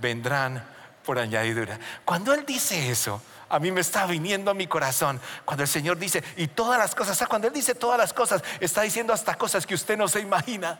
vendrán 0.00 0.64
por 1.04 1.18
añadidura. 1.18 1.80
Cuando 2.04 2.32
Él 2.32 2.46
dice 2.46 2.90
eso, 2.90 3.20
a 3.48 3.58
mí 3.58 3.72
me 3.72 3.80
está 3.80 4.06
viniendo 4.06 4.52
a 4.52 4.54
mi 4.54 4.68
corazón 4.68 5.20
cuando 5.44 5.64
el 5.64 5.68
Señor 5.68 5.98
dice, 5.98 6.22
y 6.36 6.46
todas 6.46 6.78
las 6.78 6.94
cosas, 6.94 7.20
cuando 7.26 7.48
Él 7.48 7.52
dice 7.52 7.74
todas 7.74 7.98
las 7.98 8.12
cosas, 8.12 8.44
está 8.60 8.82
diciendo 8.82 9.12
hasta 9.12 9.34
cosas 9.34 9.66
que 9.66 9.74
usted 9.74 9.98
no 9.98 10.06
se 10.06 10.20
imagina. 10.20 10.78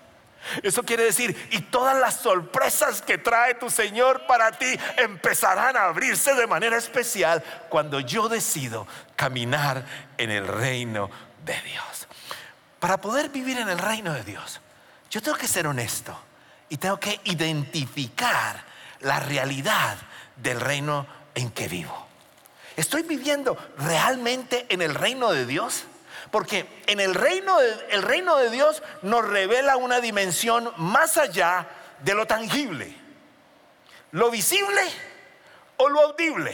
Eso 0.62 0.82
quiere 0.82 1.04
decir, 1.04 1.49
y 1.50 1.61
todas 1.61 1.97
las 1.99 2.16
sorpresas 2.16 3.02
que 3.02 3.18
trae 3.18 3.54
tu 3.54 3.70
Señor 3.70 4.26
para 4.26 4.52
ti 4.52 4.78
empezarán 4.97 5.76
a 5.76 5.85
abrirse 5.85 6.35
de 6.35 6.47
manera 6.47 6.76
especial 6.76 7.42
cuando 7.68 8.00
yo 8.00 8.28
decido 8.28 8.87
caminar 9.16 9.85
en 10.18 10.30
el 10.30 10.47
reino 10.47 11.11
de 11.44 11.61
Dios. 11.62 12.09
Para 12.78 13.00
poder 13.00 13.28
vivir 13.28 13.59
en 13.59 13.68
el 13.68 13.78
reino 13.78 14.12
de 14.12 14.25
Dios, 14.25 14.61
yo 15.11 15.20
tengo 15.20 15.37
que 15.37 15.49
ser 15.49 15.66
honesto 15.66 16.18
y 16.68 16.78
tengo 16.78 16.99
que 16.99 17.20
identificar 17.25 18.64
la 19.00 19.20
realidad 19.20 19.97
del 20.37 20.61
reino 20.61 21.06
en 21.35 21.50
que 21.50 21.68
vivo. 21.68 22.06
¿Estoy 22.76 23.02
viviendo 23.02 23.59
realmente 23.76 24.66
en 24.70 24.80
el 24.80 24.94
reino 24.94 25.32
de 25.32 25.44
Dios? 25.44 25.85
Porque 26.30 26.82
en 26.87 27.00
el 27.00 27.14
reino 27.14 27.58
de, 27.58 27.87
el 27.90 28.02
reino 28.02 28.37
de 28.37 28.50
Dios 28.50 28.82
nos 29.02 29.26
revela 29.26 29.76
una 29.76 30.00
dimensión 30.00 30.72
más 30.76 31.16
allá 31.16 31.66
de 32.00 32.14
lo 32.14 32.26
tangible. 32.26 32.94
Lo 34.12 34.30
visible 34.30 34.80
o 35.76 35.88
lo 35.88 36.00
audible. 36.00 36.52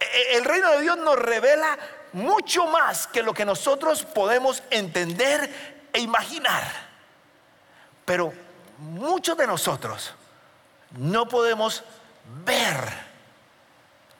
E, 0.00 0.04
e, 0.04 0.36
el 0.36 0.44
reino 0.44 0.70
de 0.70 0.80
Dios 0.80 0.98
nos 0.98 1.18
revela 1.18 1.78
mucho 2.12 2.66
más 2.66 3.06
que 3.06 3.22
lo 3.22 3.34
que 3.34 3.44
nosotros 3.44 4.04
podemos 4.04 4.62
entender 4.70 5.86
e 5.92 6.00
imaginar. 6.00 6.64
Pero 8.04 8.32
muchos 8.78 9.36
de 9.36 9.46
nosotros 9.46 10.12
no 10.90 11.28
podemos 11.28 11.84
ver 12.44 12.76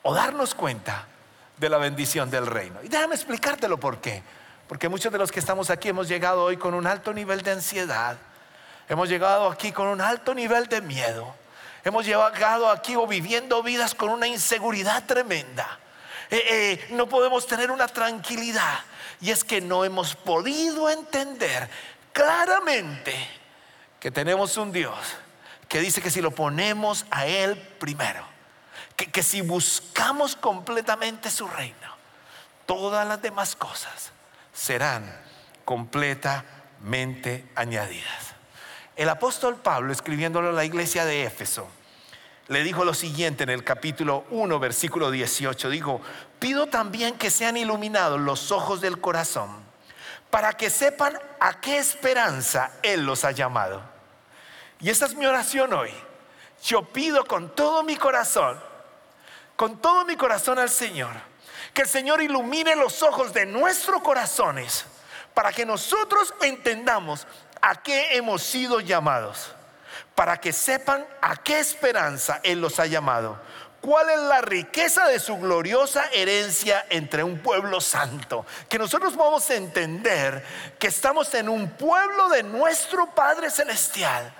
o 0.03 0.15
darnos 0.15 0.55
cuenta 0.55 1.07
de 1.57 1.69
la 1.69 1.79
bendición 1.79 2.31
del 2.31 2.47
reino. 2.47 2.83
Y 2.83 2.89
déjame 2.89 3.15
explicártelo 3.15 3.79
por 3.79 4.01
qué. 4.01 4.23
Porque 4.69 4.89
muchos 4.89 5.13
de 5.13 5.19
los 5.19 5.31
que 5.31 5.41
estamos 5.41 5.71
aquí 5.71 5.89
hemos 5.89 6.09
llegado 6.09 6.43
hoy 6.43 6.57
con 6.57 6.75
un 6.75 6.87
alto 6.87 7.13
nivel 7.13 7.43
de 7.43 7.53
ansiedad. 7.53 8.17
Hemos 8.89 9.09
llegado 9.09 9.51
aquí 9.51 9.73
con 9.73 9.89
un 9.89 10.01
alto 10.01 10.35
nivel 10.35 10.67
de 10.69 10.81
miedo. 10.81 11.35
Hemos 11.85 12.07
llegado 12.07 12.71
aquí 12.71 12.97
o 12.97 13.07
viviendo 13.07 13.63
vidas 13.63 13.95
con 13.95 14.11
una 14.11 14.27
inseguridad 14.27 15.05
tremenda. 15.05 15.79
Eh, 16.31 16.43
eh, 16.51 16.87
no 16.91 17.09
podemos 17.09 17.47
tener 17.47 17.71
una 17.71 17.87
tranquilidad. 17.87 18.81
Y 19.21 19.31
es 19.31 19.45
que 19.45 19.61
no 19.61 19.85
hemos 19.85 20.17
podido 20.17 20.89
entender 20.89 21.69
claramente 22.13 23.15
que 24.01 24.11
tenemos 24.11 24.57
un 24.57 24.73
Dios 24.73 24.97
que 25.69 25.81
dice 25.81 26.01
que 26.01 26.11
si 26.11 26.21
lo 26.21 26.31
ponemos 26.31 27.07
a 27.11 27.27
Él 27.27 27.57
primero, 27.79 28.34
que, 28.97 29.23
si 29.23 29.41
buscamos 29.41 30.37
completamente 30.37 31.31
su 31.31 31.49
reino, 31.49 31.97
todas 32.67 33.07
las 33.07 33.21
demás 33.21 33.57
cosas 33.57 34.13
serán 34.53 35.05
completamente 35.65 37.49
añadidas. 37.55 38.35
El 38.97 39.09
apóstol 39.09 39.57
Pablo, 39.57 39.93
escribiéndolo 39.93 40.51
a 40.51 40.53
la 40.53 40.65
iglesia 40.65 41.05
de 41.05 41.25
Éfeso, 41.25 41.69
le 42.49 42.63
dijo 42.63 42.85
lo 42.85 42.95
siguiente 42.95 43.43
en 43.45 43.51
el 43.51 43.65
capítulo 43.65 44.25
1, 44.31 44.59
versículo 44.59 45.11
18. 45.11 45.71
Dijo, 45.71 46.01
pido 46.39 46.67
también 46.67 47.17
que 47.17 47.31
sean 47.31 47.57
iluminados 47.57 48.21
los 48.21 48.53
ojos 48.53 48.81
del 48.81 49.01
corazón 49.01 49.65
para 50.31 50.53
que 50.53 50.69
sepan 50.69 51.19
a 51.41 51.61
qué 51.61 51.79
esperanza 51.79 52.73
Él 52.83 53.07
los 53.07 53.25
ha 53.25 53.31
llamado. 53.31 53.83
Y 54.81 54.91
esta 54.91 55.07
es 55.07 55.15
mi 55.15 55.27
oración 55.27 55.73
hoy. 55.73 55.91
Yo 56.65 56.83
pido 56.85 57.25
con 57.25 57.55
todo 57.55 57.83
mi 57.83 57.97
corazón 57.97 58.61
con 59.57 59.81
todo 59.81 60.05
mi 60.05 60.17
corazón 60.17 60.59
al 60.59 60.71
Señor. 60.71 61.13
Que 61.73 61.83
el 61.83 61.89
Señor 61.89 62.23
ilumine 62.23 62.77
los 62.77 63.03
ojos 63.03 63.33
de 63.33 63.47
nuestros 63.47 64.01
corazones 64.03 64.85
para 65.35 65.53
que 65.53 65.67
nosotros 65.67 66.33
entendamos 66.41 67.27
a 67.61 67.83
qué 67.83 68.17
hemos 68.17 68.43
sido 68.43 68.81
llamados. 68.81 69.53
Para 70.15 70.39
que 70.39 70.53
sepan 70.53 71.05
a 71.21 71.37
qué 71.37 71.59
esperanza 71.59 72.41
Él 72.45 72.61
los 72.61 72.79
ha 72.79 72.87
llamado. 72.87 73.41
¿Cuál 73.81 74.09
es 74.11 74.19
la 74.21 74.41
riqueza 74.41 75.07
de 75.09 75.19
su 75.19 75.37
gloriosa 75.37 76.05
herencia 76.13 76.87
entre 76.89 77.23
un 77.23 77.41
pueblo 77.41 77.81
santo? 77.81 78.47
Que 78.69 78.79
nosotros 78.79 79.15
vamos 79.17 79.51
a 79.51 79.57
entender 79.57 80.43
que 80.79 80.87
estamos 80.87 81.35
en 81.35 81.49
un 81.49 81.69
pueblo 81.69 82.29
de 82.31 82.45
nuestro 82.45 83.07
Padre 83.15 83.51
Celestial 83.51 84.33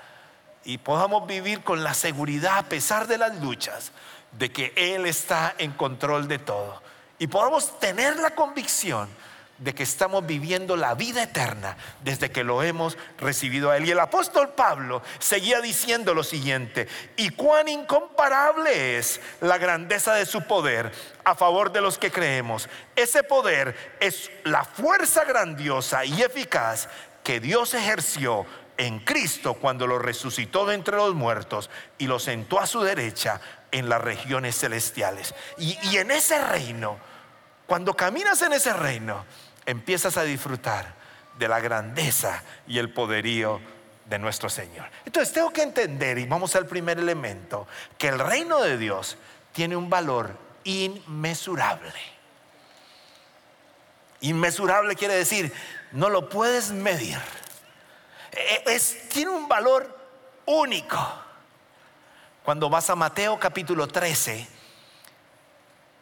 y 0.63 0.79
podamos 0.79 1.27
vivir 1.27 1.63
con 1.63 1.83
la 1.83 1.93
seguridad 1.93 2.57
a 2.57 2.63
pesar 2.63 3.05
de 3.05 3.19
las 3.19 3.35
luchas 3.39 3.91
de 4.37 4.51
que 4.51 4.73
Él 4.75 5.05
está 5.05 5.55
en 5.57 5.71
control 5.71 6.27
de 6.27 6.39
todo. 6.39 6.81
Y 7.19 7.27
podamos 7.27 7.79
tener 7.79 8.17
la 8.17 8.35
convicción 8.35 9.09
de 9.57 9.73
que 9.73 9.83
estamos 9.83 10.25
viviendo 10.25 10.75
la 10.75 10.95
vida 10.95 11.23
eterna 11.23 11.77
desde 12.03 12.29
que 12.29 12.43
lo 12.43 12.61
hemos 12.61 12.97
recibido 13.17 13.71
a 13.71 13.77
Él. 13.77 13.85
Y 13.85 13.91
el 13.91 13.99
apóstol 13.99 14.49
Pablo 14.49 15.01
seguía 15.19 15.61
diciendo 15.61 16.13
lo 16.13 16.23
siguiente, 16.23 16.87
y 17.15 17.29
cuán 17.29 17.69
incomparable 17.69 18.97
es 18.97 19.21
la 19.39 19.57
grandeza 19.57 20.13
de 20.13 20.25
su 20.25 20.41
poder 20.41 20.91
a 21.23 21.35
favor 21.35 21.71
de 21.71 21.81
los 21.81 21.97
que 21.97 22.11
creemos. 22.11 22.67
Ese 22.95 23.23
poder 23.23 23.95
es 23.99 24.29
la 24.43 24.65
fuerza 24.65 25.23
grandiosa 25.23 26.03
y 26.03 26.21
eficaz 26.21 26.89
que 27.23 27.39
Dios 27.39 27.73
ejerció 27.73 28.45
en 28.77 28.99
Cristo 28.99 29.55
cuando 29.55 29.87
lo 29.87 29.99
resucitó 29.99 30.65
de 30.65 30.75
entre 30.75 30.97
los 30.97 31.13
muertos 31.15 31.69
y 31.97 32.07
lo 32.07 32.19
sentó 32.19 32.59
a 32.59 32.67
su 32.67 32.81
derecha 32.81 33.39
en 33.71 33.89
las 33.89 34.01
regiones 34.01 34.57
celestiales. 34.57 35.33
Y, 35.57 35.97
en 35.97 36.11
ese 36.11 36.43
reino, 36.43 36.97
cuando 37.65 37.93
caminas 37.93 38.41
en 38.41 38.53
ese 38.53 38.73
reino, 38.73 39.25
empiezas 39.65 40.17
a 40.17 40.23
disfrutar 40.23 40.95
de 41.37 41.47
la 41.47 41.59
grandeza 41.59 42.43
y 42.67 42.77
el 42.77 42.91
poderío 42.91 43.59
de 44.05 44.19
nuestro 44.19 44.49
Señor. 44.49 44.85
Entonces 45.05 45.33
tengo 45.33 45.51
que 45.51 45.63
entender, 45.63 46.17
y 46.17 46.25
vamos 46.25 46.55
al 46.55 46.67
primer 46.67 46.99
elemento, 46.99 47.67
que 47.97 48.07
el 48.07 48.19
reino 48.19 48.61
de 48.61 48.77
Dios 48.77 49.17
tiene 49.51 49.75
un 49.75 49.89
valor 49.89 50.37
inmesurable. 50.63 51.93
Inmesurable 54.21 54.95
quiere 54.95 55.15
decir, 55.15 55.51
no 55.91 56.09
lo 56.09 56.29
puedes 56.29 56.71
medir. 56.71 57.17
E, 58.35 58.63
es, 58.67 59.09
tiene 59.09 59.31
un 59.31 59.47
valor 59.47 59.97
único. 60.45 60.99
Cuando 62.43 62.69
vas 62.69 62.89
a 62.89 62.95
Mateo 62.95 63.39
capítulo 63.39 63.87
13, 63.87 64.47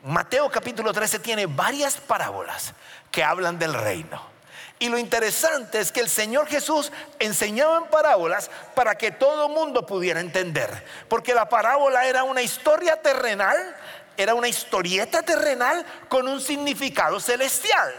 Mateo 0.04 0.50
capítulo 0.50 0.92
13 0.92 1.20
tiene 1.20 1.46
varias 1.46 1.96
parábolas 1.96 2.74
que 3.10 3.24
hablan 3.24 3.58
del 3.58 3.74
reino. 3.74 4.34
Y 4.80 4.90
lo 4.90 4.98
interesante 4.98 5.80
es 5.80 5.94
que 5.94 6.02
el 6.02 6.10
Señor 6.10 6.48
Jesús 6.48 6.92
enseñaba 7.20 7.78
en 7.78 7.86
parábolas 7.86 8.52
para 8.76 8.96
que 8.96 9.12
todo 9.12 9.48
mundo 9.48 9.86
pudiera 9.86 10.20
entender. 10.20 10.86
Porque 11.08 11.34
la 11.34 11.48
parábola 11.48 12.06
era 12.06 12.26
una 12.26 12.42
historia 12.42 13.02
terrenal, 13.02 13.56
era 14.18 14.34
una 14.34 14.50
historieta 14.50 15.22
terrenal 15.22 15.86
con 16.10 16.28
un 16.28 16.42
significado 16.42 17.22
celestial. 17.22 17.94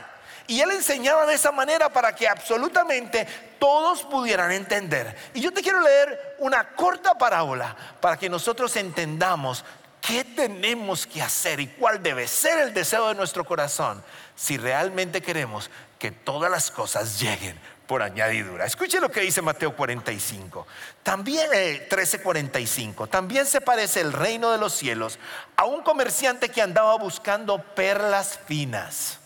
Y 0.47 0.61
él 0.61 0.71
enseñaba 0.73 1.27
de 1.27 1.35
esa 1.35 1.53
manera 1.53 1.89
para 1.89 2.15
que 2.15 2.29
absolutamente 2.29 3.27
todos 3.59 4.03
pudieran 4.03 4.53
entender. 4.53 5.17
Y 5.33 5.41
yo 5.41 5.53
te 5.53 5.63
quiero 5.63 5.81
leer 5.81 6.37
una 6.39 6.69
corta 6.75 7.15
parábola 7.17 7.75
para 8.01 8.17
que 8.17 8.29
nosotros 8.29 8.77
entendamos 8.77 9.65
qué 10.01 10.23
tenemos 10.23 11.07
que 11.07 11.23
hacer 11.23 11.61
y 11.61 11.67
cuál 11.69 12.03
debe 12.03 12.29
ser 12.29 12.59
el 12.59 12.75
deseo 12.75 13.09
de 13.09 13.15
nuestro 13.15 13.45
corazón 13.45 14.03
si 14.37 14.59
realmente 14.59 15.23
queremos 15.23 15.71
que 15.99 16.11
todas 16.11 16.51
las 16.51 16.71
cosas 16.71 17.19
lleguen 17.19 17.59
por 17.87 18.03
añadidura. 18.03 18.67
Escuche 18.67 19.01
lo 19.01 19.11
que 19.11 19.21
dice 19.21 19.41
Mateo 19.41 19.75
45. 19.75 20.67
También 21.03 21.51
13:45. 21.89 23.05
Eh, 23.05 23.09
También 23.09 23.47
se 23.47 23.61
parece 23.61 24.01
el 24.01 24.13
reino 24.13 24.51
de 24.51 24.59
los 24.59 24.75
cielos 24.75 25.19
a 25.57 25.65
un 25.65 25.83
comerciante 25.83 26.51
que 26.51 26.61
andaba 26.61 26.97
buscando 26.97 27.63
perlas 27.63 28.39
finas. 28.47 29.21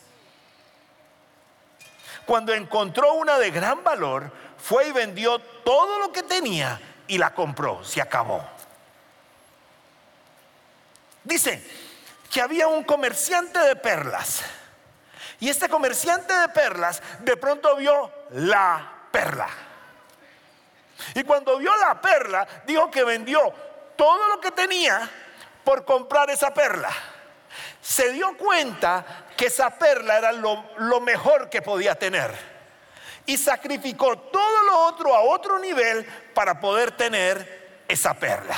Cuando 2.28 2.52
encontró 2.52 3.14
una 3.14 3.38
de 3.38 3.50
gran 3.50 3.82
valor, 3.82 4.30
fue 4.58 4.88
y 4.88 4.92
vendió 4.92 5.38
todo 5.38 5.98
lo 5.98 6.12
que 6.12 6.22
tenía 6.22 6.78
y 7.06 7.16
la 7.16 7.32
compró. 7.32 7.82
Se 7.82 8.02
acabó. 8.02 8.46
Dice 11.24 11.66
que 12.30 12.42
había 12.42 12.68
un 12.68 12.84
comerciante 12.84 13.58
de 13.60 13.76
perlas 13.76 14.42
y 15.40 15.48
este 15.48 15.70
comerciante 15.70 16.34
de 16.34 16.50
perlas 16.50 17.02
de 17.20 17.34
pronto 17.38 17.74
vio 17.76 18.12
la 18.32 18.92
perla. 19.10 19.48
Y 21.14 21.24
cuando 21.24 21.56
vio 21.56 21.74
la 21.78 21.98
perla, 21.98 22.46
dijo 22.66 22.90
que 22.90 23.04
vendió 23.04 23.40
todo 23.96 24.28
lo 24.28 24.38
que 24.38 24.50
tenía 24.50 25.08
por 25.64 25.86
comprar 25.86 26.28
esa 26.28 26.52
perla. 26.52 26.90
Se 27.80 28.12
dio 28.12 28.36
cuenta 28.36 29.26
que 29.36 29.46
esa 29.46 29.70
perla 29.70 30.18
era 30.18 30.32
lo, 30.32 31.00
mejor 31.00 31.48
que 31.48 31.62
podía 31.62 31.94
tener. 31.94 32.34
Y 33.26 33.36
sacrificó 33.36 34.16
todo 34.18 34.62
lo 34.64 34.86
otro 34.86 35.14
a 35.14 35.20
otro 35.20 35.58
nivel 35.58 36.04
para 36.34 36.60
poder 36.60 36.92
tener 36.92 37.84
esa 37.86 38.14
perla. 38.14 38.56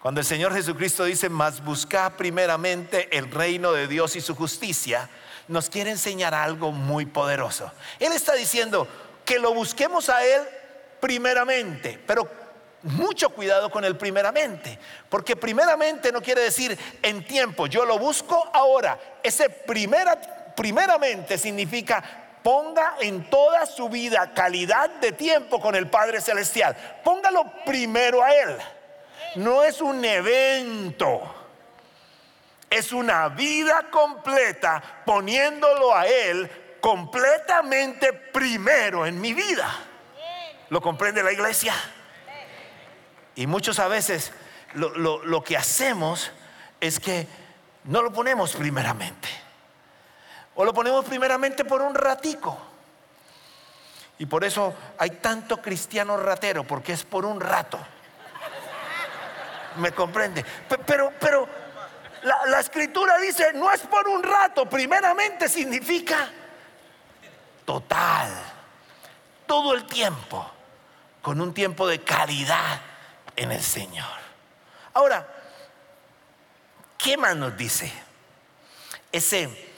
Cuando 0.00 0.20
el 0.20 0.26
Señor 0.26 0.52
Jesucristo 0.52 1.04
dice, 1.04 1.28
más 1.28 1.64
busca 1.64 2.10
primeramente 2.10 3.16
el 3.16 3.30
reino 3.30 3.72
de 3.72 3.86
Dios 3.86 4.16
y 4.16 4.20
su 4.20 4.34
justicia, 4.34 5.08
nos 5.48 5.70
quiere 5.70 5.90
enseñar 5.90 6.34
algo 6.34 6.72
muy 6.72 7.06
poderoso. 7.06 7.70
Él 7.98 8.12
está 8.12 8.34
diciendo 8.34 8.88
que 9.24 9.38
lo 9.38 9.54
busquemos 9.54 10.08
a 10.08 10.24
Él 10.24 10.42
primeramente, 11.00 11.98
pero 12.06 12.43
mucho 12.84 13.30
cuidado 13.30 13.70
con 13.70 13.84
el 13.84 13.96
primeramente, 13.96 14.78
porque 15.08 15.36
primeramente 15.36 16.12
no 16.12 16.22
quiere 16.22 16.42
decir 16.42 16.78
en 17.02 17.26
tiempo, 17.26 17.66
yo 17.66 17.84
lo 17.84 17.98
busco 17.98 18.50
ahora. 18.52 18.98
Ese 19.22 19.50
primera, 19.50 20.52
primeramente 20.54 21.36
significa 21.36 22.02
ponga 22.42 22.96
en 23.00 23.28
toda 23.30 23.66
su 23.66 23.88
vida 23.88 24.32
calidad 24.34 24.88
de 25.00 25.12
tiempo 25.12 25.60
con 25.60 25.74
el 25.74 25.88
Padre 25.88 26.20
Celestial. 26.20 26.76
Póngalo 27.02 27.50
primero 27.64 28.22
a 28.22 28.32
Él. 28.32 28.56
No 29.36 29.64
es 29.64 29.80
un 29.80 30.04
evento 30.04 31.44
es 32.74 32.92
una 32.92 33.28
vida 33.28 33.86
completa 33.88 34.82
poniéndolo 35.04 35.94
a 35.94 36.06
Él 36.06 36.78
completamente 36.80 38.12
primero 38.12 39.06
en 39.06 39.20
mi 39.20 39.32
vida. 39.32 39.72
¿Lo 40.70 40.80
comprende 40.80 41.22
la 41.22 41.32
iglesia? 41.32 41.72
Y 43.36 43.46
muchos 43.46 43.78
a 43.78 43.88
veces 43.88 44.32
lo, 44.74 45.42
que 45.42 45.56
hacemos 45.56 46.30
es 46.80 47.00
que 47.00 47.26
no 47.84 48.02
lo 48.02 48.12
ponemos 48.12 48.54
primeramente. 48.54 49.28
O 50.54 50.64
lo 50.64 50.72
ponemos 50.72 51.04
primeramente 51.04 51.64
por 51.64 51.82
un 51.82 51.94
ratico. 51.94 52.56
Y 54.18 54.26
por 54.26 54.44
eso 54.44 54.72
hay 54.98 55.10
tanto 55.10 55.60
cristiano 55.60 56.16
ratero, 56.16 56.64
porque 56.64 56.92
es 56.92 57.02
por 57.02 57.24
un 57.24 57.40
rato. 57.40 57.78
¿Me 59.76 59.90
comprende? 59.90 60.44
Pero, 60.86 61.12
pero 61.18 61.48
la, 62.22 62.60
escritura 62.60 63.18
dice, 63.18 63.52
no 63.54 63.72
es 63.72 63.80
por 63.80 64.06
un 64.06 64.22
rato, 64.22 64.66
primeramente 64.66 65.48
significa 65.48 66.30
total, 67.64 68.30
todo 69.46 69.74
el 69.74 69.84
tiempo, 69.86 70.48
con 71.20 71.40
un 71.40 71.52
tiempo 71.52 71.88
de 71.88 72.00
calidad 72.02 72.80
en 73.36 73.52
el 73.52 73.62
Señor. 73.62 74.24
Ahora, 74.92 75.26
¿qué 76.98 77.16
más 77.16 77.36
nos 77.36 77.56
dice? 77.56 77.92
Ese 79.10 79.70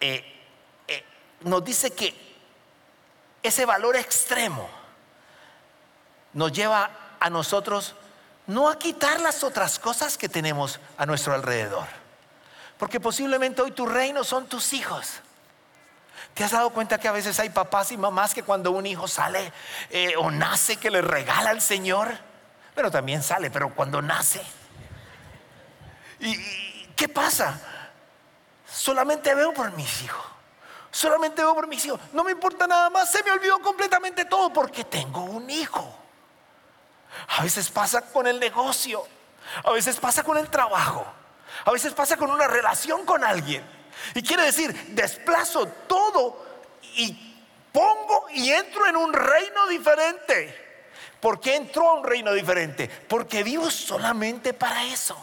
eh, 0.00 0.42
eh, 0.88 1.04
nos 1.42 1.64
dice 1.64 1.92
que 1.92 2.14
ese 3.42 3.64
valor 3.64 3.96
extremo 3.96 4.68
nos 6.32 6.52
lleva 6.52 6.90
a 7.20 7.30
nosotros 7.30 7.94
no 8.46 8.68
a 8.68 8.78
quitar 8.78 9.20
las 9.20 9.44
otras 9.44 9.78
cosas 9.78 10.18
que 10.18 10.28
tenemos 10.28 10.80
a 10.96 11.06
nuestro 11.06 11.34
alrededor. 11.34 11.86
Porque 12.78 12.98
posiblemente 12.98 13.62
hoy 13.62 13.70
tu 13.70 13.86
reino 13.86 14.24
son 14.24 14.46
tus 14.46 14.72
hijos. 14.72 15.20
¿Te 16.34 16.44
has 16.44 16.50
dado 16.50 16.70
cuenta 16.70 16.98
que 16.98 17.08
a 17.08 17.12
veces 17.12 17.38
hay 17.38 17.50
papás 17.50 17.92
y 17.92 17.96
mamás 17.96 18.34
que 18.34 18.42
cuando 18.42 18.72
un 18.72 18.86
hijo 18.86 19.06
sale 19.06 19.52
eh, 19.90 20.14
o 20.16 20.30
nace 20.30 20.76
que 20.76 20.90
le 20.90 21.02
regala 21.02 21.50
al 21.50 21.60
Señor? 21.60 22.18
Pero 22.74 22.90
también 22.90 23.22
sale, 23.22 23.50
pero 23.50 23.74
cuando 23.74 24.00
nace. 24.00 24.42
¿Y 26.20 26.86
qué 26.96 27.08
pasa? 27.08 27.60
Solamente 28.66 29.34
veo 29.34 29.52
por 29.52 29.72
mis 29.72 30.02
hijos. 30.02 30.24
Solamente 30.90 31.42
veo 31.42 31.54
por 31.54 31.66
mis 31.66 31.84
hijos. 31.84 32.00
No 32.12 32.24
me 32.24 32.32
importa 32.32 32.66
nada 32.66 32.90
más. 32.90 33.10
Se 33.10 33.22
me 33.22 33.30
olvidó 33.30 33.58
completamente 33.60 34.24
todo 34.24 34.52
porque 34.52 34.84
tengo 34.84 35.24
un 35.24 35.48
hijo. 35.50 35.98
A 37.28 37.42
veces 37.42 37.70
pasa 37.70 38.02
con 38.02 38.26
el 38.26 38.38
negocio. 38.38 39.06
A 39.64 39.70
veces 39.72 39.98
pasa 39.98 40.22
con 40.22 40.38
el 40.38 40.48
trabajo. 40.48 41.04
A 41.64 41.70
veces 41.70 41.92
pasa 41.92 42.16
con 42.16 42.30
una 42.30 42.46
relación 42.46 43.04
con 43.04 43.24
alguien. 43.24 43.64
Y 44.14 44.22
quiere 44.22 44.44
decir, 44.44 44.72
desplazo 44.94 45.66
todo 45.66 46.44
y 46.94 47.36
pongo 47.72 48.26
y 48.30 48.50
entro 48.50 48.86
en 48.86 48.96
un 48.96 49.12
reino 49.12 49.66
diferente. 49.68 50.71
¿Por 51.22 51.38
qué 51.38 51.54
entró 51.54 51.88
a 51.88 51.92
un 52.00 52.04
reino 52.04 52.32
diferente? 52.32 52.88
Porque 52.88 53.44
vivo 53.44 53.70
solamente 53.70 54.52
para 54.52 54.82
eso. 54.86 55.16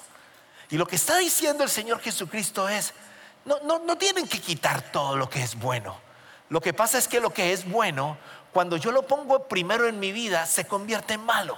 Y 0.69 0.77
lo 0.77 0.87
que 0.87 0.95
está 0.95 1.17
diciendo 1.17 1.61
el 1.61 1.69
Señor 1.69 1.99
Jesucristo 1.99 2.69
es, 2.69 2.93
no, 3.43 3.59
no, 3.63 3.79
no 3.79 3.97
tienen 3.97 4.25
que 4.25 4.39
quitar 4.39 4.93
todo 4.93 5.17
lo 5.17 5.29
que 5.29 5.43
es 5.43 5.59
bueno. 5.59 5.99
Lo 6.47 6.61
que 6.61 6.73
pasa 6.73 6.97
es 6.97 7.09
que 7.09 7.19
lo 7.19 7.31
que 7.31 7.51
es 7.51 7.69
bueno, 7.69 8.17
cuando 8.53 8.77
yo 8.77 8.93
lo 8.93 9.05
pongo 9.07 9.49
primero 9.49 9.89
en 9.89 9.99
mi 9.99 10.13
vida, 10.13 10.45
se 10.45 10.65
convierte 10.65 11.15
en 11.15 11.25
malo. 11.25 11.57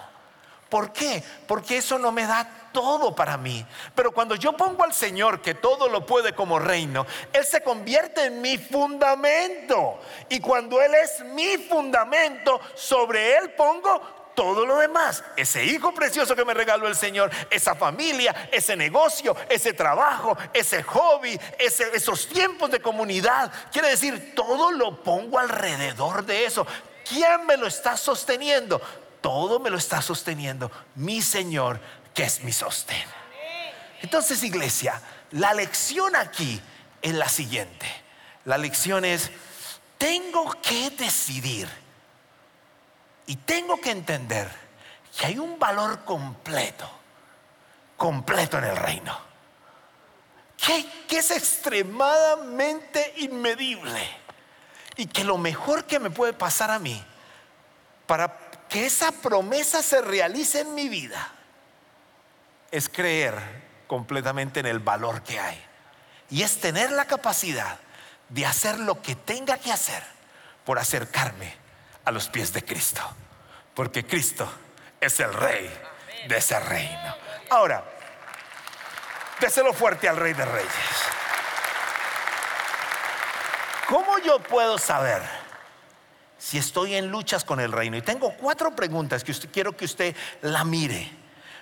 ¿Por 0.69 0.91
qué? 0.91 1.23
Porque 1.45 1.77
eso 1.77 1.99
no 1.99 2.11
me 2.11 2.25
da 2.25 2.69
todo 2.73 3.13
para 3.13 3.37
mí. 3.37 3.63
Pero 3.93 4.11
cuando 4.11 4.33
yo 4.33 4.53
pongo 4.53 4.83
al 4.83 4.93
Señor 4.93 5.39
que 5.43 5.53
todo 5.53 5.87
lo 5.87 6.03
puede 6.07 6.33
como 6.33 6.57
reino, 6.57 7.05
Él 7.31 7.45
se 7.45 7.61
convierte 7.61 8.25
en 8.25 8.41
mi 8.41 8.57
fundamento. 8.57 9.99
Y 10.29 10.39
cuando 10.39 10.81
Él 10.81 10.95
es 10.95 11.23
mi 11.25 11.57
fundamento, 11.57 12.59
sobre 12.73 13.37
Él 13.37 13.51
pongo 13.51 14.20
todo 14.41 14.65
lo 14.65 14.79
demás, 14.79 15.23
ese 15.37 15.63
hijo 15.65 15.93
precioso 15.93 16.35
que 16.35 16.43
me 16.43 16.55
regaló 16.55 16.87
el 16.87 16.95
Señor, 16.95 17.29
esa 17.51 17.75
familia, 17.75 18.49
ese 18.51 18.75
negocio, 18.75 19.37
ese 19.47 19.71
trabajo, 19.71 20.35
ese 20.51 20.81
hobby, 20.81 21.39
esos 21.59 22.27
tiempos 22.27 22.71
de 22.71 22.81
comunidad, 22.81 23.51
quiere 23.71 23.89
decir, 23.89 24.33
todo 24.33 24.71
lo 24.71 25.03
pongo 25.03 25.37
alrededor 25.37 26.25
de 26.25 26.45
eso. 26.45 26.65
¿Quién 27.07 27.45
me 27.45 27.55
lo 27.55 27.67
está 27.67 27.95
sosteniendo? 27.95 28.81
Todo 29.21 29.59
me 29.59 29.69
lo 29.69 29.77
está 29.77 30.01
sosteniendo 30.01 30.71
mi 30.95 31.21
Señor, 31.21 31.79
que 32.11 32.23
es 32.23 32.43
mi 32.43 32.51
sostén. 32.51 33.05
Entonces, 34.01 34.41
iglesia, 34.41 34.99
la 35.33 35.53
lección 35.53 36.15
aquí 36.15 36.59
es 36.99 37.13
la 37.13 37.29
siguiente. 37.29 37.85
La 38.45 38.57
lección 38.57 39.05
es, 39.05 39.29
tengo 39.99 40.51
que 40.63 40.89
decidir 40.89 41.69
y 43.27 43.35
tengo 43.37 43.79
que 43.79 43.91
entender 43.91 44.49
que 45.17 45.27
hay 45.27 45.39
un 45.39 45.59
valor 45.59 46.03
completo, 46.05 46.89
completo 47.97 48.57
en 48.57 48.63
el 48.65 48.75
reino, 48.75 49.17
que, 50.57 50.85
que 51.07 51.19
es 51.19 51.31
extremadamente 51.31 53.13
inmedible 53.17 54.01
y 54.97 55.05
que 55.05 55.23
lo 55.23 55.37
mejor 55.37 55.85
que 55.85 55.99
me 55.99 56.09
puede 56.09 56.33
pasar 56.33 56.71
a 56.71 56.79
mí 56.79 57.03
para 58.05 58.37
que 58.69 58.85
esa 58.85 59.11
promesa 59.11 59.81
se 59.81 60.01
realice 60.01 60.61
en 60.61 60.75
mi 60.75 60.89
vida 60.89 61.31
es 62.71 62.87
creer 62.89 63.61
completamente 63.87 64.61
en 64.61 64.65
el 64.65 64.79
valor 64.79 65.23
que 65.23 65.39
hay. 65.39 65.61
Y 66.29 66.43
es 66.43 66.61
tener 66.61 66.91
la 66.91 67.05
capacidad 67.05 67.77
de 68.29 68.45
hacer 68.45 68.79
lo 68.79 69.01
que 69.01 69.15
tenga 69.15 69.57
que 69.57 69.71
hacer 69.71 70.01
por 70.63 70.79
acercarme 70.79 71.60
a 72.05 72.11
los 72.11 72.29
pies 72.29 72.53
de 72.53 72.63
Cristo. 72.63 73.01
Porque 73.73 74.05
Cristo 74.05 74.51
es 74.99 75.19
el 75.19 75.33
rey 75.33 75.69
de 76.27 76.37
ese 76.37 76.59
reino. 76.59 77.15
Ahora, 77.49 77.83
déselo 79.39 79.73
fuerte 79.73 80.07
al 80.07 80.17
rey 80.17 80.33
de 80.33 80.45
reyes. 80.45 80.71
¿Cómo 83.87 84.19
yo 84.19 84.39
puedo 84.39 84.77
saber? 84.77 85.41
si 86.41 86.57
estoy 86.57 86.95
en 86.95 87.11
luchas 87.11 87.45
con 87.45 87.59
el 87.59 87.71
reino. 87.71 87.95
Y 87.95 88.01
tengo 88.01 88.33
cuatro 88.35 88.75
preguntas 88.75 89.23
que 89.23 89.31
usted, 89.31 89.49
quiero 89.51 89.77
que 89.77 89.85
usted 89.85 90.15
la 90.41 90.63
mire. 90.63 91.09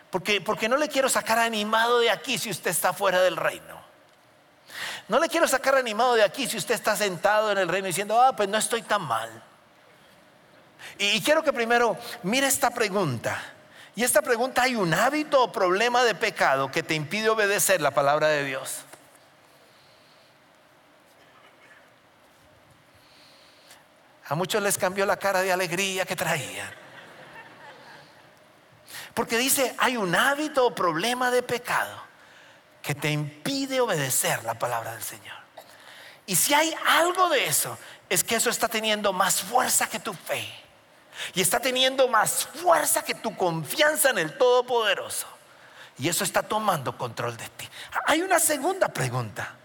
Porque, 0.10 0.40
porque 0.40 0.70
no 0.70 0.78
le 0.78 0.88
quiero 0.88 1.10
sacar 1.10 1.38
animado 1.38 2.00
de 2.00 2.10
aquí 2.10 2.38
si 2.38 2.50
usted 2.50 2.72
está 2.72 2.94
fuera 2.94 3.22
del 3.22 3.36
reino. 3.36 3.78
No 5.10 5.20
le 5.20 5.28
quiero 5.28 5.50
sacar 5.50 5.76
animado 5.76 6.16
de 6.16 6.24
aquí 6.24 6.48
si 6.48 6.56
usted 6.56 6.76
está 6.76 6.96
sentado 6.96 7.52
en 7.52 7.58
el 7.58 7.68
reino 7.68 7.88
diciendo, 7.88 8.22
ah, 8.22 8.34
pues 8.34 8.48
no 8.48 8.58
estoy 8.58 8.82
tan 8.82 9.02
mal. 9.02 9.44
Y, 10.98 11.22
quiero 11.22 11.44
que 11.44 11.54
primero 11.54 11.98
mire 12.24 12.48
esta 12.48 12.70
pregunta. 12.70 13.42
Y 13.96 14.04
esta 14.04 14.22
pregunta, 14.22 14.64
¿hay 14.64 14.76
un 14.76 14.94
hábito 14.94 15.44
o 15.44 15.52
problema 15.52 16.04
de 16.04 16.16
pecado 16.16 16.72
que 16.72 16.84
te 16.84 16.94
impide 16.94 17.30
obedecer 17.30 17.82
la 17.82 17.92
palabra 17.92 18.28
de 18.28 18.46
Dios? 18.46 18.84
A 24.28 24.36
muchos 24.36 24.62
les 24.62 24.78
cambió 24.78 25.06
la 25.06 25.18
cara 25.18 25.42
de 25.42 25.52
alegría 25.52 26.06
que 26.06 26.16
traían. 26.16 26.72
Porque 29.14 29.38
dice, 29.38 29.76
hay 29.80 29.98
un 29.98 30.16
hábito 30.16 30.68
o 30.68 30.76
problema 30.76 31.32
de 31.32 31.44
pecado 31.44 32.10
que 32.82 32.96
te 32.96 33.10
impide 33.10 33.82
obedecer 33.82 34.44
la 34.44 34.54
palabra 34.54 34.94
del 34.94 35.04
Señor. 35.04 35.36
Y 36.26 36.36
si 36.36 36.54
hay 36.54 36.74
algo 36.86 37.28
de 37.30 37.48
eso, 37.48 37.78
es 38.08 38.24
que 38.24 38.36
eso 38.36 38.50
está 38.50 38.68
teniendo 38.68 39.12
más 39.14 39.42
fuerza 39.42 39.90
que 39.90 40.00
tu 40.00 40.14
fe. 40.14 40.48
Y 41.34 41.42
está 41.42 41.60
teniendo 41.60 42.08
más 42.08 42.46
fuerza 42.46 43.04
que 43.04 43.16
tu 43.16 43.36
confianza 43.36 44.10
en 44.10 44.20
el 44.20 44.38
Todopoderoso. 44.38 45.28
Y 45.98 46.08
eso 46.08 46.24
está 46.24 46.44
tomando 46.44 46.98
control 46.98 47.36
de 47.36 47.48
ti. 47.50 47.68
Hay 48.06 48.22
una 48.22 48.40
segunda 48.40 48.88
pregunta. 48.88 49.56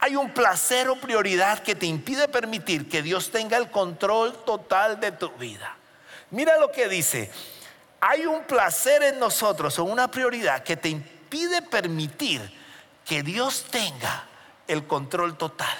Hay 0.00 0.16
un 0.16 0.30
placer 0.30 0.88
o 0.88 0.96
prioridad 0.96 1.60
que 1.60 1.74
te 1.74 1.86
impide 1.86 2.28
permitir 2.28 2.88
que 2.88 3.02
Dios 3.02 3.30
tenga 3.30 3.56
el 3.56 3.70
control 3.70 4.44
total 4.44 5.00
de 5.00 5.12
tu 5.12 5.30
vida. 5.32 5.74
Mira 6.30 6.58
lo 6.58 6.70
que 6.70 6.88
dice. 6.88 7.30
Hay 8.00 8.26
un 8.26 8.44
placer 8.44 9.02
en 9.02 9.18
nosotros 9.18 9.78
o 9.78 9.84
una 9.84 10.10
prioridad 10.10 10.62
que 10.62 10.76
te 10.76 10.88
impide 10.88 11.62
permitir 11.62 12.52
que 13.04 13.22
Dios 13.22 13.64
tenga 13.70 14.24
el 14.66 14.86
control 14.86 15.38
total. 15.38 15.76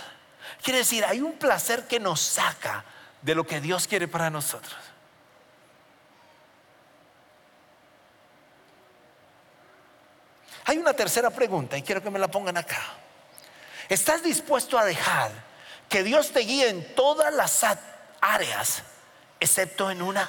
Quiere 0.63 0.79
decir, 0.79 1.05
hay 1.05 1.21
un 1.21 1.35
placer 1.35 1.87
que 1.87 2.01
nos 2.01 2.21
saca 2.21 2.85
de 3.23 3.35
lo 3.35 3.47
que 3.47 3.61
Dios 3.61 3.87
quiere 3.87 4.09
para 4.09 4.31
nosotros. 4.31 4.77
Hay 10.67 10.79
una 10.79 10.93
tercera 10.95 11.31
pregunta 11.31 11.79
y 11.79 11.83
quiero 11.83 12.03
que 12.03 12.11
me 12.11 12.19
la 12.19 12.29
pongan 12.29 12.57
acá. 12.57 12.83
¿Estás 13.89 14.25
dispuesto 14.25 14.77
a 14.77 14.85
dejar 14.85 15.31
que 15.89 16.03
Dios 16.03 16.33
te 16.33 16.41
guíe 16.41 16.69
en 16.69 16.95
todas 16.97 17.33
las 17.33 17.65
áreas, 18.21 18.83
excepto 19.39 19.89
en 19.93 20.03
una? 20.03 20.29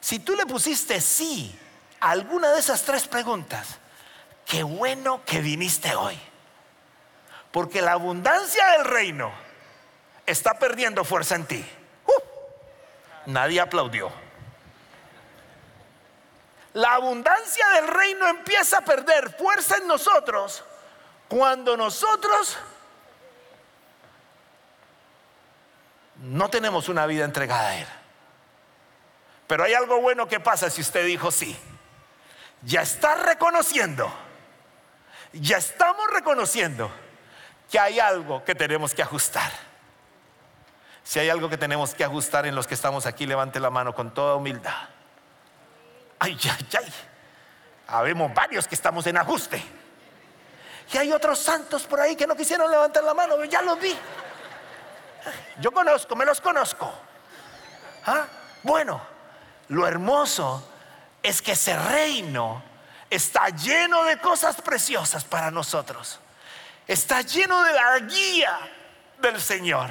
Si 0.00 0.18
tú 0.18 0.34
le 0.34 0.44
pusiste 0.44 1.00
sí 1.00 1.56
a 2.00 2.10
alguna 2.10 2.50
de 2.52 2.58
esas 2.58 2.82
tres 2.82 3.06
preguntas, 3.06 3.78
qué 4.44 4.64
bueno 4.64 5.24
que 5.24 5.40
viniste 5.40 5.94
hoy. 5.94 6.18
Porque 7.52 7.80
la 7.80 7.92
abundancia 7.92 8.72
del 8.72 8.84
reino 8.84 9.30
está 10.26 10.58
perdiendo 10.58 11.04
fuerza 11.04 11.36
en 11.36 11.46
ti. 11.46 11.64
Uh, 12.06 13.30
nadie 13.30 13.60
aplaudió 13.60 14.10
la 16.74 16.94
abundancia 16.94 17.66
del 17.70 17.88
reino 17.88 18.28
empieza 18.28 18.78
a 18.78 18.80
perder 18.82 19.34
fuerza 19.36 19.76
en 19.76 19.86
nosotros 19.86 20.64
cuando 21.28 21.76
nosotros 21.76 22.58
no 26.16 26.48
tenemos 26.50 26.88
una 26.88 27.06
vida 27.06 27.24
entregada 27.24 27.68
a 27.68 27.76
Él. 27.78 27.86
Pero 29.46 29.64
hay 29.64 29.74
algo 29.74 30.00
bueno 30.00 30.28
que 30.28 30.40
pasa 30.40 30.68
si 30.68 30.80
usted 30.80 31.06
dijo 31.06 31.30
sí. 31.30 31.58
Ya 32.62 32.82
está 32.82 33.14
reconociendo, 33.14 34.12
ya 35.32 35.58
estamos 35.58 36.08
reconociendo 36.10 36.90
que 37.70 37.78
hay 37.78 38.00
algo 38.00 38.44
que 38.44 38.54
tenemos 38.54 38.94
que 38.94 39.02
ajustar. 39.02 39.50
Si 41.04 41.18
hay 41.18 41.30
algo 41.30 41.48
que 41.48 41.56
tenemos 41.56 41.94
que 41.94 42.04
ajustar 42.04 42.46
en 42.46 42.54
los 42.54 42.66
que 42.66 42.74
estamos 42.74 43.06
aquí, 43.06 43.26
levante 43.26 43.60
la 43.60 43.70
mano 43.70 43.94
con 43.94 44.12
toda 44.12 44.34
humildad. 44.34 44.88
Ay, 46.18 46.38
ay, 46.44 46.68
ay. 46.78 46.92
Habemos 47.88 48.32
varios 48.34 48.68
que 48.68 48.74
estamos 48.74 49.06
en 49.06 49.16
ajuste. 49.16 49.62
Y 50.92 50.96
hay 50.96 51.12
otros 51.12 51.38
santos 51.38 51.84
por 51.84 52.00
ahí 52.00 52.16
que 52.16 52.26
no 52.26 52.34
quisieron 52.34 52.70
levantar 52.70 53.04
la 53.04 53.14
mano, 53.14 53.42
ya 53.44 53.62
los 53.62 53.78
vi. 53.78 53.94
Yo 55.60 55.70
conozco, 55.72 56.16
me 56.16 56.24
los 56.24 56.40
conozco. 56.40 56.90
¿Ah? 58.06 58.26
Bueno, 58.62 59.00
lo 59.68 59.86
hermoso 59.86 60.66
es 61.22 61.42
que 61.42 61.52
ese 61.52 61.76
reino 61.76 62.62
está 63.10 63.48
lleno 63.48 64.04
de 64.04 64.18
cosas 64.18 64.60
preciosas 64.60 65.24
para 65.24 65.50
nosotros. 65.50 66.20
Está 66.86 67.20
lleno 67.20 67.62
de 67.62 67.72
la 67.72 67.98
guía 68.00 68.58
del 69.20 69.40
Señor. 69.40 69.90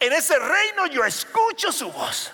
En 0.00 0.12
ese 0.12 0.38
reino 0.38 0.86
yo 0.86 1.04
escucho 1.04 1.70
su 1.70 1.90
voz, 1.90 2.32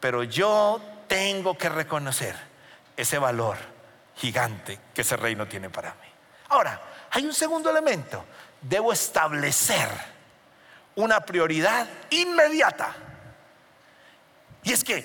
pero 0.00 0.22
yo 0.22 0.80
tengo 1.12 1.58
que 1.58 1.68
reconocer 1.68 2.34
ese 2.96 3.18
valor 3.18 3.58
gigante 4.16 4.78
que 4.94 5.02
ese 5.02 5.14
reino 5.18 5.46
tiene 5.46 5.68
para 5.68 5.90
mí. 5.90 6.08
Ahora, 6.48 6.80
hay 7.10 7.26
un 7.26 7.34
segundo 7.34 7.68
elemento. 7.68 8.24
Debo 8.62 8.94
establecer 8.94 9.90
una 10.94 11.20
prioridad 11.20 11.86
inmediata. 12.08 12.94
Y 14.62 14.72
es 14.72 14.82
que 14.82 15.04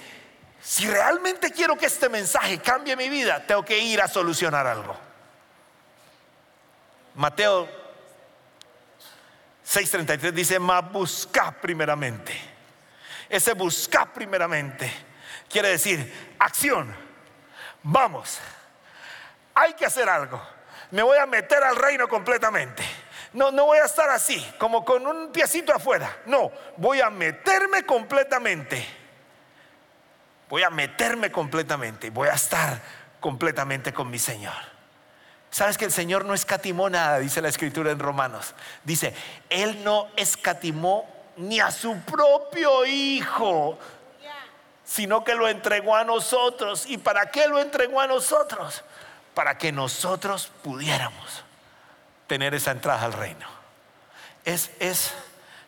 si 0.62 0.88
realmente 0.88 1.52
quiero 1.52 1.78
que 1.78 1.88
este 1.88 2.08
mensaje 2.08 2.60
cambie 2.60 2.96
mi 2.96 3.10
vida, 3.10 3.46
tengo 3.46 3.66
que 3.66 3.78
ir 3.78 4.02
a 4.02 4.08
solucionar 4.08 4.66
algo. 4.66 4.96
Mateo 7.16 7.68
6:33 9.66 10.32
dice, 10.32 10.58
mas 10.58 10.90
busca 10.90 11.52
primeramente. 11.52 12.34
Ese 13.28 13.52
busca 13.52 14.06
primeramente 14.06 15.07
quiere 15.50 15.70
decir 15.70 16.36
acción. 16.40 16.96
Vamos, 17.84 18.40
hay 19.56 19.74
que 19.74 19.86
hacer 19.86 20.10
algo. 20.10 20.42
Me 20.92 21.02
voy 21.02 21.18
a 21.18 21.26
meter 21.26 21.64
al 21.64 21.76
reino 21.76 22.08
completamente. 22.08 22.84
No, 23.34 23.52
no 23.52 23.66
voy 23.66 23.78
a 23.80 23.86
estar 23.86 24.10
así, 24.10 24.46
como 24.58 24.86
con 24.86 25.06
un 25.06 25.32
piecito 25.32 25.74
afuera. 25.74 26.18
No, 26.26 26.52
voy 26.78 27.02
a 27.02 27.10
meterme 27.10 27.86
completamente. 27.86 28.86
voy 30.50 30.64
a 30.64 30.70
meterme 30.70 31.32
completamente, 31.32 32.10
voy 32.10 32.30
a 32.30 32.34
estar 32.34 32.82
completamente 33.20 33.94
con 33.94 34.10
mi 34.10 34.18
Señor. 34.18 34.56
Sabes 35.50 35.78
que 35.78 35.86
el 35.86 35.92
Señor 35.92 36.26
no 36.26 36.34
escatimó 36.34 36.90
nada, 36.90 37.20
dice 37.20 37.42
la 37.42 37.50
escritura 37.50 37.92
en 37.92 38.00
Romanos. 38.00 38.54
Dice, 38.84 39.14
Él 39.50 39.84
no 39.84 40.10
escatimó 40.16 41.06
ni 41.38 41.60
a 41.60 41.72
su 41.72 42.00
propio 42.02 42.86
Hijo, 42.86 43.78
sino 44.88 45.24
que 45.24 45.36
lo 45.36 45.50
entregó 45.50 45.96
a 45.96 46.06
nosotros. 46.06 46.86
¿Y 46.88 46.98
para 46.98 47.30
qué 47.30 47.48
lo 47.48 47.60
entregó 47.60 48.00
a 48.00 48.08
nosotros? 48.08 48.84
Para 49.34 49.58
que 49.58 49.72
nosotros 49.72 50.50
pudiéramos 50.64 51.44
tener 52.26 52.56
esa 52.56 52.72
entrada 52.72 53.04
al 53.04 53.14
reino. 53.14 53.46
Es, 54.46 54.72
es, 54.80 55.14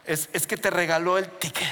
es, 0.06 0.30
es 0.32 0.48
que 0.48 0.56
te 0.56 0.70
regaló 0.70 1.18
el 1.18 1.30
ticket. 1.30 1.68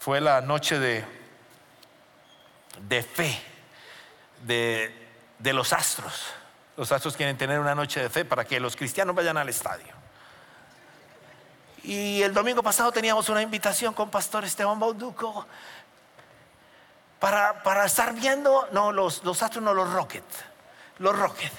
Fue 0.00 0.20
la 0.20 0.40
noche 0.40 0.78
de, 0.78 1.04
de 2.80 3.02
fe, 3.04 3.40
de, 4.42 5.08
de 5.38 5.52
los 5.52 5.72
astros. 5.72 6.26
Los 6.76 6.90
astros 6.90 7.16
quieren 7.16 7.38
tener 7.38 7.60
una 7.60 7.76
noche 7.76 8.02
de 8.02 8.10
fe 8.10 8.24
para 8.24 8.44
que 8.44 8.58
los 8.58 8.74
cristianos 8.74 9.14
vayan 9.14 9.36
al 9.36 9.48
estadio. 9.48 10.03
Y 11.84 12.22
el 12.22 12.32
domingo 12.32 12.62
pasado 12.62 12.90
teníamos 12.90 13.28
una 13.28 13.42
invitación 13.42 13.92
con 13.92 14.10
Pastor 14.10 14.42
Esteban 14.44 14.80
Bauduco 14.80 15.46
para, 17.20 17.62
para 17.62 17.84
estar 17.84 18.14
viendo, 18.14 18.66
no, 18.72 18.90
los, 18.90 19.22
los 19.22 19.42
astros, 19.42 19.62
no, 19.62 19.74
los 19.74 19.92
rockets, 19.92 20.36
los 20.98 21.14
rockets. 21.18 21.52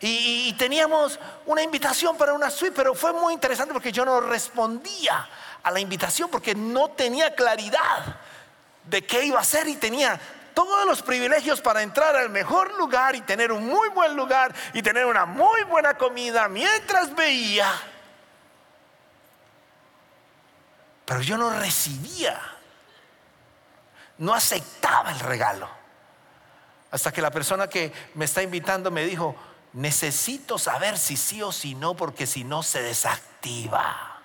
Y, 0.00 0.48
y, 0.48 0.52
teníamos 0.52 1.18
una 1.46 1.62
invitación 1.62 2.16
para 2.18 2.34
una 2.34 2.50
suite, 2.50 2.74
pero 2.76 2.94
fue 2.94 3.14
muy 3.14 3.32
interesante 3.32 3.72
porque 3.72 3.90
yo 3.90 4.04
no 4.04 4.20
respondía 4.20 5.28
a 5.62 5.70
la 5.70 5.80
invitación 5.80 6.28
porque 6.30 6.54
no 6.54 6.90
tenía 6.90 7.34
claridad 7.34 8.16
de 8.84 9.04
qué 9.04 9.24
iba 9.24 9.38
a 9.38 9.42
hacer 9.42 9.66
y 9.66 9.76
tenía 9.76 10.20
todos 10.52 10.86
los 10.86 11.02
privilegios 11.02 11.62
para 11.62 11.82
entrar 11.82 12.14
al 12.16 12.28
mejor 12.28 12.76
lugar 12.76 13.16
y 13.16 13.22
tener 13.22 13.50
un 13.50 13.66
muy 13.66 13.88
buen 13.88 14.14
lugar 14.14 14.54
y 14.74 14.82
tener 14.82 15.06
una 15.06 15.24
muy 15.24 15.64
buena 15.64 15.94
comida 15.94 16.48
mientras 16.48 17.14
veía. 17.14 17.72
Pero 21.08 21.22
yo 21.22 21.38
no 21.38 21.48
recibía, 21.48 22.38
no 24.18 24.34
aceptaba 24.34 25.10
el 25.10 25.18
regalo. 25.20 25.66
Hasta 26.90 27.10
que 27.10 27.22
la 27.22 27.30
persona 27.30 27.66
que 27.66 27.90
me 28.12 28.26
está 28.26 28.42
invitando 28.42 28.90
me 28.90 29.06
dijo, 29.06 29.34
necesito 29.72 30.58
saber 30.58 30.98
si 30.98 31.16
sí 31.16 31.40
o 31.40 31.50
si 31.50 31.74
no, 31.74 31.94
porque 31.94 32.26
si 32.26 32.44
no 32.44 32.62
se 32.62 32.82
desactiva. 32.82 34.20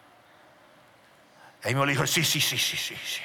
Y 1.63 1.73
me 1.73 1.87
dijo, 1.87 2.05
sí, 2.05 2.21
sí, 2.25 2.41
sí, 2.41 2.57
sí, 2.57 2.75
sí, 2.75 2.97
sí. 2.97 3.21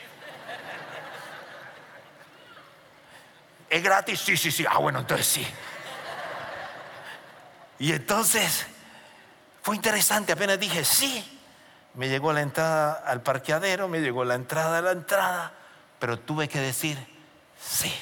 ¿Es 3.70 3.82
gratis? 3.82 4.20
Sí, 4.20 4.36
sí, 4.36 4.52
sí. 4.52 4.64
Ah, 4.70 4.78
bueno, 4.78 5.00
entonces 5.00 5.26
sí. 5.26 5.46
Y 7.80 7.90
entonces 7.90 8.66
fue 9.62 9.74
interesante, 9.74 10.30
apenas 10.30 10.60
dije 10.60 10.84
sí. 10.84 11.37
Me 11.98 12.08
llegó 12.08 12.32
la 12.32 12.40
entrada 12.40 12.92
al 13.04 13.20
parqueadero, 13.20 13.88
me 13.88 14.00
llegó 14.00 14.24
la 14.24 14.34
entrada 14.34 14.78
a 14.78 14.80
la 14.80 14.92
entrada, 14.92 15.52
pero 15.98 16.18
tuve 16.18 16.48
que 16.48 16.60
decir 16.60 16.96
sí. 17.60 17.94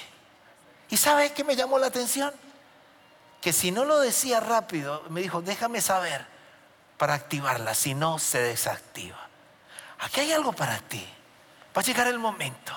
¿Y 0.89 0.97
sabe 0.97 1.33
qué 1.33 1.43
me 1.43 1.57
llamó 1.57 1.79
la 1.79 1.89
atención? 1.89 2.33
Que 3.41 3.53
si 3.53 3.73
no 3.73 3.85
lo 3.85 3.99
decía 3.99 4.39
rápido, 4.39 5.03
me 5.09 5.21
dijo, 5.21 5.43
déjame 5.43 5.81
saber 5.81 6.25
para 6.97 7.15
activarla, 7.15 7.75
si 7.75 7.95
no 7.95 8.21
se 8.21 8.39
desactiva. 8.39 9.19
Aquí 9.99 10.21
hay 10.21 10.33
algo 10.33 10.53
para 10.53 10.79
ti. 10.79 11.05
Va 11.77 11.81
a 11.81 11.85
llegar 11.85 12.07
el 12.07 12.21
momento 12.21 12.73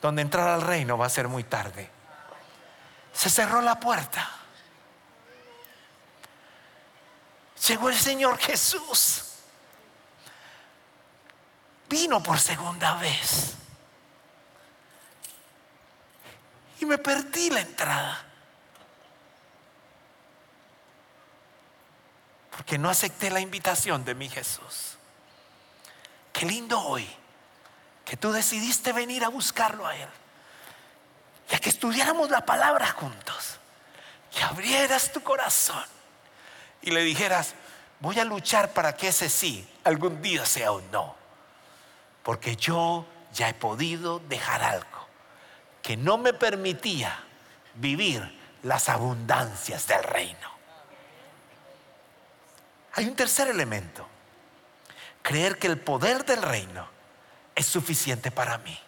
donde 0.00 0.22
entrar 0.22 0.48
al 0.48 0.62
reino 0.62 0.96
va 0.96 1.04
a 1.04 1.10
ser 1.10 1.28
muy 1.28 1.44
tarde 1.44 1.98
se 3.18 3.28
cerró 3.28 3.60
la 3.60 3.80
puerta. 3.80 4.30
Llegó 7.66 7.88
el 7.88 7.96
Señor 7.96 8.38
Jesús. 8.38 9.27
Vino 11.88 12.22
por 12.22 12.38
segunda 12.38 12.94
vez. 12.94 13.54
Y 16.80 16.84
me 16.84 16.98
perdí 16.98 17.50
la 17.50 17.60
entrada. 17.60 18.24
Porque 22.50 22.78
no 22.78 22.90
acepté 22.90 23.30
la 23.30 23.40
invitación 23.40 24.04
de 24.04 24.14
mi 24.14 24.28
Jesús. 24.28 24.96
Qué 26.32 26.46
lindo 26.46 26.80
hoy 26.80 27.08
que 28.04 28.16
tú 28.16 28.32
decidiste 28.32 28.92
venir 28.92 29.24
a 29.24 29.28
buscarlo 29.28 29.86
a 29.86 29.96
Él 29.96 30.08
ya 31.48 31.58
que 31.58 31.70
estudiáramos 31.70 32.30
la 32.30 32.44
palabra 32.44 32.88
juntos 32.92 33.58
y 34.36 34.42
abrieras 34.42 35.12
tu 35.12 35.22
corazón 35.22 35.84
y 36.82 36.90
le 36.90 37.02
dijeras, 37.02 37.54
voy 38.00 38.18
a 38.20 38.24
luchar 38.24 38.72
para 38.72 38.94
que 38.94 39.08
ese 39.08 39.28
sí 39.28 39.66
algún 39.84 40.20
día 40.20 40.44
sea 40.44 40.72
un 40.72 40.90
no, 40.90 41.16
porque 42.28 42.56
yo 42.56 43.06
ya 43.32 43.48
he 43.48 43.54
podido 43.54 44.18
dejar 44.18 44.62
algo 44.62 45.08
que 45.80 45.96
no 45.96 46.18
me 46.18 46.34
permitía 46.34 47.24
vivir 47.72 48.20
las 48.64 48.90
abundancias 48.90 49.86
del 49.86 50.02
reino. 50.02 50.50
Hay 52.92 53.06
un 53.06 53.16
tercer 53.16 53.48
elemento, 53.48 54.06
creer 55.22 55.58
que 55.58 55.68
el 55.68 55.78
poder 55.78 56.26
del 56.26 56.42
reino 56.42 56.86
es 57.54 57.64
suficiente 57.64 58.30
para 58.30 58.58
mí. 58.58 58.78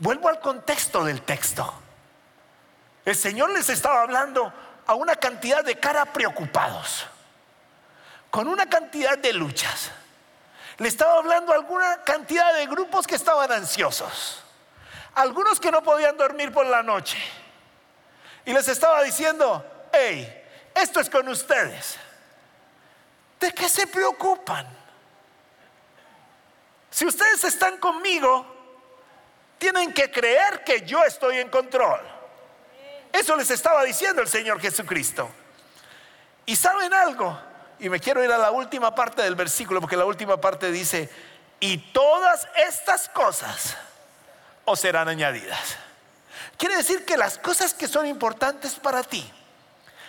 Vuelvo 0.00 0.28
al 0.28 0.40
contexto 0.40 1.04
del 1.04 1.22
texto. 1.22 1.72
El 3.04 3.14
Señor 3.14 3.50
les 3.50 3.68
estaba 3.68 4.02
hablando 4.02 4.52
a 4.88 4.94
una 4.94 5.14
cantidad 5.14 5.64
de 5.64 5.78
cara 5.78 6.04
preocupados, 6.04 7.06
con 8.28 8.48
una 8.48 8.68
cantidad 8.68 9.16
de 9.16 9.32
luchas. 9.34 9.92
Le 10.82 10.88
estaba 10.88 11.18
hablando 11.18 11.52
a 11.52 11.54
alguna 11.54 12.02
cantidad 12.02 12.54
de 12.54 12.66
grupos 12.66 13.06
que 13.06 13.14
estaban 13.14 13.52
ansiosos, 13.52 14.42
algunos 15.14 15.60
que 15.60 15.70
no 15.70 15.80
podían 15.80 16.16
dormir 16.16 16.50
por 16.50 16.66
la 16.66 16.82
noche. 16.82 17.18
Y 18.44 18.52
les 18.52 18.66
estaba 18.66 19.00
diciendo, 19.04 19.64
hey, 19.92 20.44
esto 20.74 20.98
es 20.98 21.08
con 21.08 21.28
ustedes. 21.28 21.98
¿De 23.38 23.54
qué 23.54 23.68
se 23.68 23.86
preocupan? 23.86 24.66
Si 26.90 27.06
ustedes 27.06 27.44
están 27.44 27.76
conmigo, 27.76 28.44
tienen 29.58 29.94
que 29.94 30.10
creer 30.10 30.64
que 30.64 30.80
yo 30.80 31.04
estoy 31.04 31.38
en 31.38 31.48
control. 31.48 32.00
Eso 33.12 33.36
les 33.36 33.52
estaba 33.52 33.84
diciendo 33.84 34.20
el 34.20 34.26
Señor 34.26 34.60
Jesucristo. 34.60 35.30
Y 36.44 36.56
saben 36.56 36.92
algo, 36.92 37.38
y 37.82 37.90
me 37.90 38.00
quiero 38.00 38.24
ir 38.24 38.32
a 38.32 38.38
la 38.38 38.50
última 38.50 38.94
parte 38.94 39.22
del 39.22 39.34
versículo, 39.34 39.80
porque 39.80 39.96
la 39.96 40.06
última 40.06 40.40
parte 40.40 40.70
dice, 40.70 41.10
y 41.60 41.76
todas 41.92 42.48
estas 42.56 43.08
cosas 43.10 43.76
os 44.64 44.80
serán 44.80 45.08
añadidas. 45.08 45.76
Quiere 46.56 46.76
decir 46.76 47.04
que 47.04 47.16
las 47.16 47.38
cosas 47.38 47.74
que 47.74 47.88
son 47.88 48.06
importantes 48.06 48.76
para 48.76 49.02
ti, 49.02 49.30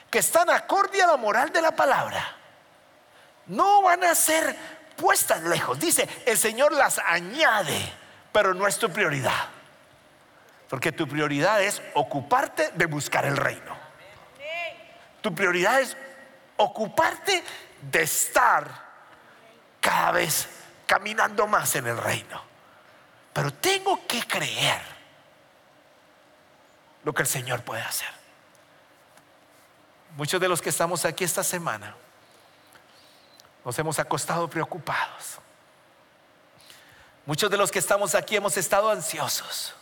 que 0.09 0.19
están 0.19 0.49
acorde 0.49 1.01
a 1.01 1.07
la 1.07 1.17
moral 1.17 1.51
de 1.51 1.61
la 1.61 1.75
palabra, 1.75 2.23
no 3.47 3.81
van 3.81 4.03
a 4.03 4.15
ser 4.15 4.55
puestas 4.95 5.41
lejos. 5.43 5.79
Dice, 5.79 6.07
el 6.25 6.37
Señor 6.37 6.71
las 6.71 6.99
añade 6.99 8.03
pero 8.33 8.53
no 8.53 8.67
es 8.67 8.77
tu 8.77 8.89
prioridad. 8.89 9.47
Porque 10.67 10.91
tu 10.91 11.07
prioridad 11.07 11.61
es 11.61 11.81
ocuparte 11.93 12.71
de 12.73 12.87
buscar 12.87 13.25
el 13.25 13.37
reino. 13.37 13.77
Tu 15.21 15.33
prioridad 15.33 15.79
es 15.79 15.95
ocuparte 16.63 17.43
de 17.81 18.03
estar 18.03 18.83
cada 19.79 20.11
vez 20.11 20.47
caminando 20.85 21.47
más 21.47 21.75
en 21.75 21.87
el 21.87 21.97
reino. 21.97 22.41
Pero 23.33 23.51
tengo 23.53 24.05
que 24.07 24.25
creer 24.27 24.81
lo 27.03 27.13
que 27.13 27.23
el 27.23 27.27
Señor 27.27 27.63
puede 27.63 27.81
hacer. 27.81 28.09
Muchos 30.15 30.39
de 30.39 30.47
los 30.47 30.61
que 30.61 30.69
estamos 30.69 31.05
aquí 31.05 31.23
esta 31.23 31.43
semana 31.43 31.95
nos 33.65 33.77
hemos 33.79 33.97
acostado 33.99 34.49
preocupados. 34.49 35.39
Muchos 37.25 37.49
de 37.49 37.57
los 37.57 37.71
que 37.71 37.79
estamos 37.79 38.13
aquí 38.15 38.35
hemos 38.35 38.57
estado 38.57 38.89
ansiosos. 38.89 39.73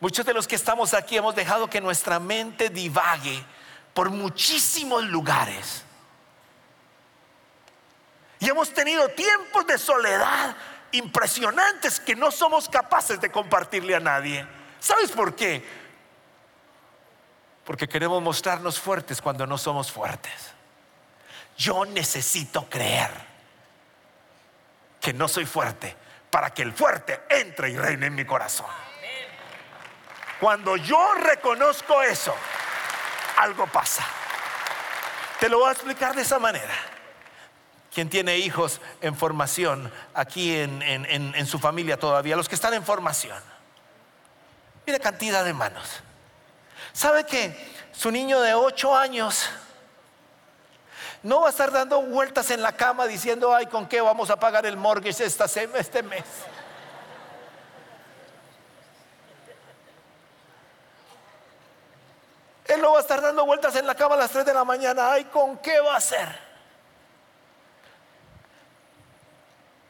Muchos 0.00 0.26
de 0.26 0.34
los 0.34 0.46
que 0.46 0.56
estamos 0.56 0.92
aquí 0.92 1.16
hemos 1.16 1.34
dejado 1.34 1.68
que 1.68 1.80
nuestra 1.80 2.20
mente 2.20 2.68
divague 2.68 3.44
por 3.96 4.10
muchísimos 4.10 5.04
lugares. 5.04 5.82
Y 8.38 8.46
hemos 8.46 8.74
tenido 8.74 9.08
tiempos 9.08 9.66
de 9.66 9.78
soledad 9.78 10.54
impresionantes 10.92 11.98
que 11.98 12.14
no 12.14 12.30
somos 12.30 12.68
capaces 12.68 13.18
de 13.22 13.30
compartirle 13.30 13.94
a 13.94 14.00
nadie. 14.00 14.46
¿Sabes 14.80 15.10
por 15.12 15.34
qué? 15.34 15.66
Porque 17.64 17.88
queremos 17.88 18.22
mostrarnos 18.22 18.78
fuertes 18.78 19.22
cuando 19.22 19.46
no 19.46 19.56
somos 19.56 19.90
fuertes. 19.90 20.52
Yo 21.56 21.86
necesito 21.86 22.68
creer 22.68 23.10
que 25.00 25.14
no 25.14 25.26
soy 25.26 25.46
fuerte 25.46 25.96
para 26.30 26.52
que 26.52 26.60
el 26.60 26.74
fuerte 26.74 27.22
entre 27.30 27.70
y 27.70 27.78
reine 27.78 28.08
en 28.08 28.14
mi 28.14 28.26
corazón. 28.26 28.66
Cuando 30.38 30.76
yo 30.76 31.14
reconozco 31.14 32.02
eso, 32.02 32.34
algo 33.36 33.66
pasa. 33.66 34.04
Te 35.40 35.48
lo 35.48 35.58
voy 35.58 35.68
a 35.68 35.72
explicar 35.72 36.14
de 36.14 36.22
esa 36.22 36.38
manera. 36.38 36.74
Quien 37.92 38.08
tiene 38.10 38.36
hijos 38.36 38.80
en 39.00 39.16
formación 39.16 39.90
aquí 40.14 40.54
en, 40.54 41.46
su 41.46 41.58
familia 41.58 41.98
todavía, 41.98 42.36
los 42.36 42.48
que 42.48 42.54
están 42.54 42.74
en 42.74 42.84
formación. 42.84 43.38
Mira 44.86 44.98
cantidad 44.98 45.44
de 45.44 45.52
manos. 45.52 46.00
¿Sabe 46.92 47.24
que 47.24 47.74
su 47.92 48.10
niño 48.10 48.40
de 48.40 48.54
8 48.54 48.96
años 48.96 49.48
no 51.22 51.40
va 51.40 51.48
a 51.48 51.50
estar 51.50 51.72
dando 51.72 52.02
vueltas 52.02 52.50
en 52.50 52.62
la 52.62 52.72
cama 52.72 53.06
diciendo, 53.06 53.54
ay, 53.54 53.66
¿con 53.66 53.88
qué 53.88 54.00
vamos 54.00 54.30
a 54.30 54.38
pagar 54.38 54.66
el 54.66 54.76
mortgage 54.76 55.24
este 55.24 56.02
mes? 56.02 56.24
Él 62.68 62.80
no 62.80 62.92
va 62.92 62.98
a 62.98 63.00
estar 63.00 63.20
dando 63.20 63.44
vueltas 63.46 63.76
en 63.76 63.86
la 63.86 63.94
cama 63.94 64.14
a 64.14 64.18
las 64.18 64.30
3 64.30 64.44
de 64.44 64.54
la 64.54 64.64
mañana, 64.64 65.12
ay, 65.12 65.24
¿con 65.24 65.58
qué 65.58 65.78
va 65.80 65.94
a 65.94 65.98
hacer? 65.98 66.46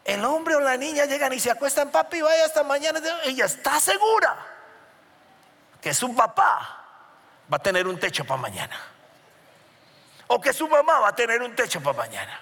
El 0.05 0.25
hombre 0.25 0.55
o 0.55 0.61
la 0.61 0.77
niña 0.77 1.05
llegan 1.05 1.33
y 1.33 1.41
se 1.41 1.51
acuestan, 1.51 1.91
papi, 1.91 2.21
vaya 2.21 2.45
hasta 2.45 2.62
mañana. 2.62 3.01
Ella 3.25 3.47
está 3.47 3.81
segura 3.81 4.37
que 5.81 5.93
su 5.93 6.15
papá 6.15 6.85
va 7.53 7.57
a 7.57 7.59
tener 7.59 7.89
un 7.89 7.99
techo 7.99 8.25
para 8.25 8.41
mañana. 8.41 8.79
O 10.29 10.41
que 10.41 10.53
su 10.53 10.69
mamá 10.69 11.01
va 11.01 11.09
a 11.09 11.15
tener 11.17 11.43
un 11.43 11.57
techo 11.57 11.81
para 11.83 11.97
mañana. 11.97 12.41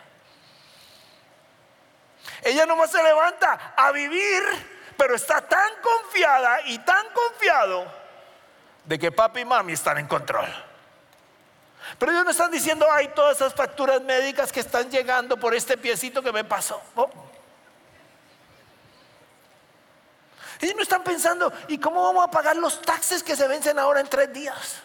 Ella 2.43 2.67
nomás 2.67 2.91
se 2.91 3.03
levanta 3.03 3.75
a 3.77 3.93
vivir, 3.93 4.43
pero 4.99 5.15
está 5.15 5.41
tan 5.41 5.71
confiada 5.81 6.61
y 6.67 6.79
tan 6.81 7.07
confiado 7.11 8.04
de 8.85 8.99
que 8.99 9.13
papi 9.13 9.41
y 9.41 9.45
mami 9.45 9.73
están 9.73 9.99
en 9.99 10.07
control. 10.07 10.49
Pero 11.99 12.13
ellos 12.13 12.25
no 12.25 12.31
están 12.31 12.51
diciendo, 12.51 12.91
hay 12.91 13.09
todas 13.09 13.37
esas 13.37 13.55
facturas 13.55 14.01
médicas 14.03 14.51
que 14.51 14.61
están 14.61 14.91
llegando 14.91 15.37
por 15.37 15.55
este 15.55 15.77
piecito 15.77 16.23
que 16.23 16.33
me 16.33 16.45
pasó. 16.45 16.81
Ellos 20.61 20.77
no 20.77 20.83
están 20.83 21.03
pensando, 21.03 21.53
¿y 21.69 21.79
cómo 21.79 22.03
vamos 22.03 22.27
a 22.27 22.31
pagar 22.31 22.57
los 22.57 22.81
taxes 22.81 23.23
que 23.23 23.37
se 23.37 23.47
vencen 23.47 23.79
ahora 23.79 24.01
en 24.01 24.09
tres 24.09 24.33
días? 24.33 24.77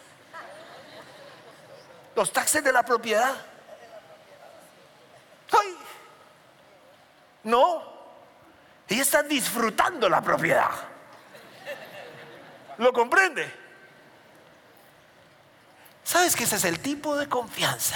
Los 2.16 2.34
taxes 2.34 2.64
de 2.64 2.72
la 2.72 2.84
propiedad. 2.84 3.34
¡Ay! 5.52 5.78
No, 7.44 7.84
ellos 8.88 9.08
están 9.08 9.28
disfrutando 9.28 10.10
la 10.10 10.22
propiedad. 10.22 10.72
¿Lo 12.78 12.92
comprende? 12.92 13.59
¿Sabes 16.10 16.36
que 16.36 16.46
ese 16.46 16.56
es 16.56 16.64
el 16.64 16.80
tipo 16.80 17.16
de 17.16 17.30
confianza 17.30 17.96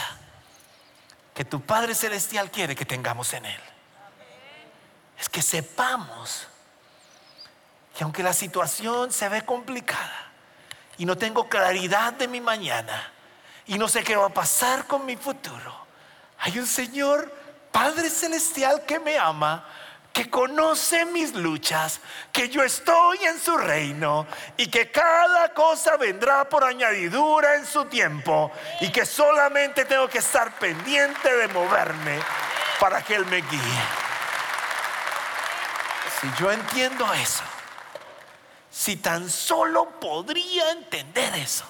que 1.33 1.43
tu 1.43 1.61
Padre 1.61 1.95
Celestial 1.95 2.51
quiere 2.51 2.75
que 2.75 2.85
tengamos 2.85 3.33
en 3.33 3.43
Él? 3.43 3.59
Es 5.19 5.27
que 5.29 5.41
sepamos 5.41 6.47
que 7.97 8.03
aunque 8.03 8.21
la 8.21 8.33
situación 8.33 9.11
se 9.11 9.27
ve 9.29 9.43
complicada 9.43 10.31
y 10.99 11.05
no 11.05 11.17
tengo 11.17 11.49
claridad 11.49 12.13
de 12.13 12.27
mi 12.27 12.39
mañana 12.39 13.11
y 13.65 13.79
no 13.79 13.87
sé 13.87 14.03
qué 14.03 14.15
va 14.15 14.27
a 14.27 14.29
pasar 14.29 14.85
con 14.85 15.07
mi 15.07 15.17
futuro, 15.17 15.75
hay 16.37 16.59
un 16.59 16.67
Señor 16.67 17.35
Padre 17.71 18.11
Celestial 18.11 18.85
que 18.85 18.99
me 18.99 19.17
ama, 19.17 19.67
que 20.13 20.29
conoce 20.29 21.05
mis 21.05 21.33
luchas, 21.33 21.99
que 22.31 22.47
yo 22.47 22.61
estoy 22.61 23.17
en 23.25 23.39
su 23.39 23.57
reino 23.57 24.27
y 24.57 24.67
que 24.67 24.91
cada 24.91 25.51
cosa 25.55 25.97
vendrá 25.97 26.47
por 26.47 26.63
añadidura 26.63 27.55
en 27.55 27.65
su 27.65 27.85
tiempo 27.85 28.51
y 28.79 28.91
que 28.91 29.07
solamente 29.07 29.85
tengo 29.85 30.07
que 30.07 30.19
estar 30.19 30.53
pendiente 30.59 31.35
de 31.35 31.47
moverme 31.47 32.19
para 32.79 33.01
que 33.01 33.15
Él 33.15 33.25
me 33.25 33.37
guíe. 33.37 33.83
Si 36.21 36.31
yo 36.39 36.51
entiendo 36.51 37.11
eso, 37.15 37.43
si 38.69 38.97
tan 38.97 39.27
solo 39.27 39.99
podría 39.99 40.69
entender 40.73 41.33
eso. 41.37 41.65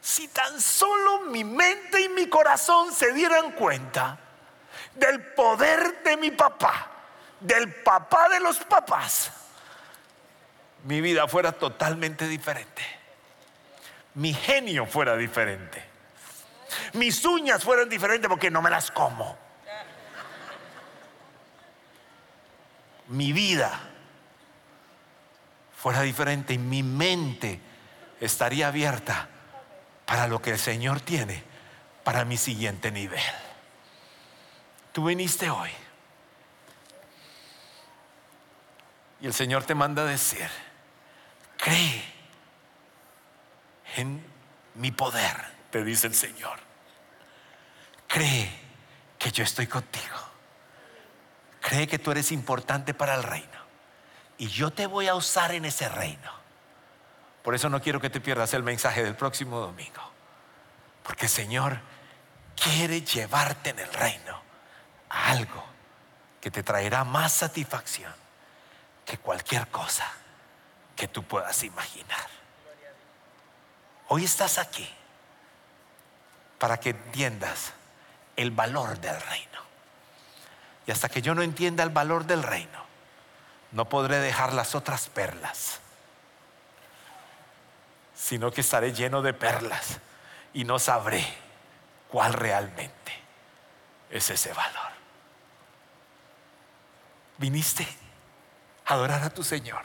Si 0.00 0.28
tan 0.28 0.62
solo 0.62 1.20
mi 1.26 1.44
mente 1.44 2.00
y 2.00 2.08
mi 2.08 2.26
corazón 2.26 2.94
se 2.94 3.12
dieran 3.12 3.52
cuenta 3.52 4.18
del 4.98 5.22
poder 5.34 6.02
de 6.02 6.16
mi 6.16 6.30
papá, 6.30 6.90
del 7.40 7.72
papá 7.82 8.28
de 8.28 8.40
los 8.40 8.58
papás, 8.58 9.30
mi 10.84 11.00
vida 11.00 11.26
fuera 11.26 11.52
totalmente 11.52 12.28
diferente. 12.28 12.82
Mi 14.14 14.32
genio 14.32 14.86
fuera 14.86 15.16
diferente. 15.16 15.84
Mis 16.94 17.24
uñas 17.24 17.64
fueran 17.64 17.88
diferentes 17.88 18.28
porque 18.28 18.50
no 18.50 18.62
me 18.62 18.70
las 18.70 18.90
como. 18.90 19.36
Mi 23.08 23.32
vida 23.32 23.80
fuera 25.76 26.02
diferente 26.02 26.54
y 26.54 26.58
mi 26.58 26.82
mente 26.82 27.60
estaría 28.20 28.68
abierta 28.68 29.28
para 30.06 30.28
lo 30.28 30.40
que 30.40 30.50
el 30.50 30.58
Señor 30.58 31.00
tiene 31.00 31.42
para 32.04 32.24
mi 32.24 32.36
siguiente 32.36 32.90
nivel. 32.90 33.20
Tú 34.96 35.04
viniste 35.04 35.50
hoy 35.50 35.68
y 39.20 39.26
el 39.26 39.34
Señor 39.34 39.64
te 39.64 39.74
manda 39.74 40.00
a 40.00 40.04
decir, 40.06 40.48
cree 41.58 42.02
en 43.96 44.24
mi 44.76 44.92
poder, 44.92 45.36
te 45.70 45.84
dice 45.84 46.06
el 46.06 46.14
Señor. 46.14 46.58
Cree 48.06 48.50
que 49.18 49.30
yo 49.30 49.44
estoy 49.44 49.66
contigo. 49.66 50.16
Cree 51.60 51.86
que 51.86 51.98
tú 51.98 52.10
eres 52.10 52.32
importante 52.32 52.94
para 52.94 53.16
el 53.16 53.22
reino 53.22 53.60
y 54.38 54.46
yo 54.46 54.70
te 54.70 54.86
voy 54.86 55.08
a 55.08 55.14
usar 55.14 55.52
en 55.52 55.66
ese 55.66 55.90
reino. 55.90 56.32
Por 57.42 57.54
eso 57.54 57.68
no 57.68 57.82
quiero 57.82 58.00
que 58.00 58.08
te 58.08 58.22
pierdas 58.22 58.54
el 58.54 58.62
mensaje 58.62 59.04
del 59.04 59.14
próximo 59.14 59.60
domingo. 59.60 60.10
Porque 61.02 61.26
el 61.26 61.30
Señor 61.30 61.80
quiere 62.56 63.02
llevarte 63.02 63.68
en 63.68 63.80
el 63.80 63.92
reino 63.92 64.45
algo 65.24 65.64
que 66.40 66.50
te 66.50 66.62
traerá 66.62 67.04
más 67.04 67.32
satisfacción 67.32 68.12
que 69.04 69.18
cualquier 69.18 69.68
cosa 69.68 70.06
que 70.94 71.08
tú 71.08 71.22
puedas 71.22 71.62
imaginar. 71.62 72.26
Hoy 74.08 74.24
estás 74.24 74.58
aquí 74.58 74.88
para 76.58 76.78
que 76.78 76.90
entiendas 76.90 77.72
el 78.36 78.50
valor 78.50 78.98
del 79.00 79.20
reino. 79.20 79.60
Y 80.86 80.90
hasta 80.90 81.08
que 81.08 81.22
yo 81.22 81.34
no 81.34 81.42
entienda 81.42 81.82
el 81.82 81.90
valor 81.90 82.24
del 82.24 82.42
reino, 82.42 82.84
no 83.72 83.88
podré 83.88 84.18
dejar 84.18 84.52
las 84.52 84.74
otras 84.74 85.08
perlas, 85.08 85.80
sino 88.14 88.52
que 88.52 88.60
estaré 88.60 88.92
lleno 88.92 89.20
de 89.22 89.34
perlas 89.34 89.98
y 90.54 90.64
no 90.64 90.78
sabré 90.78 91.26
cuál 92.08 92.32
realmente 92.32 93.12
es 94.10 94.30
ese 94.30 94.52
valor. 94.52 94.95
Viniste 97.38 97.86
a 98.86 98.94
adorar 98.94 99.22
a 99.22 99.30
tu 99.30 99.42
Señor 99.42 99.82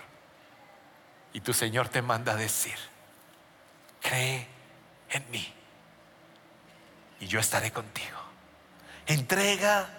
y 1.34 1.42
tu 1.42 1.54
Señor 1.54 1.90
te 1.90 2.02
manda 2.02 2.34
a 2.34 2.36
decir, 2.36 2.76
cree 4.02 4.48
en 5.10 5.32
mí 5.32 5.54
y 7.20 7.28
yo 7.28 7.40
estaré 7.40 7.72
contigo. 7.72 8.18
Entrega 9.06 9.90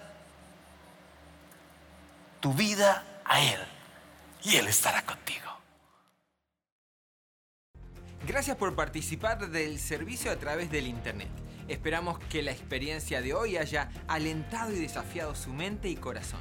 tu 2.41 2.53
vida 2.53 3.05
a 3.25 3.41
Él 3.41 3.61
y 4.43 4.57
Él 4.57 4.67
estará 4.67 5.03
contigo. 5.03 5.51
Gracias 8.27 8.57
por 8.57 8.75
participar 8.75 9.51
del 9.51 9.81
servicio 9.81 10.31
a 10.31 10.37
través 10.37 10.71
del 10.71 10.87
Internet. 10.87 11.31
Esperamos 11.69 12.19
que 12.19 12.43
la 12.43 12.53
experiencia 12.53 13.21
de 13.21 13.35
hoy 13.35 13.57
haya 13.57 13.91
alentado 14.07 14.73
y 14.73 14.79
desafiado 14.79 15.35
su 15.35 15.53
mente 15.53 15.89
y 15.89 15.97
corazón. 15.97 16.41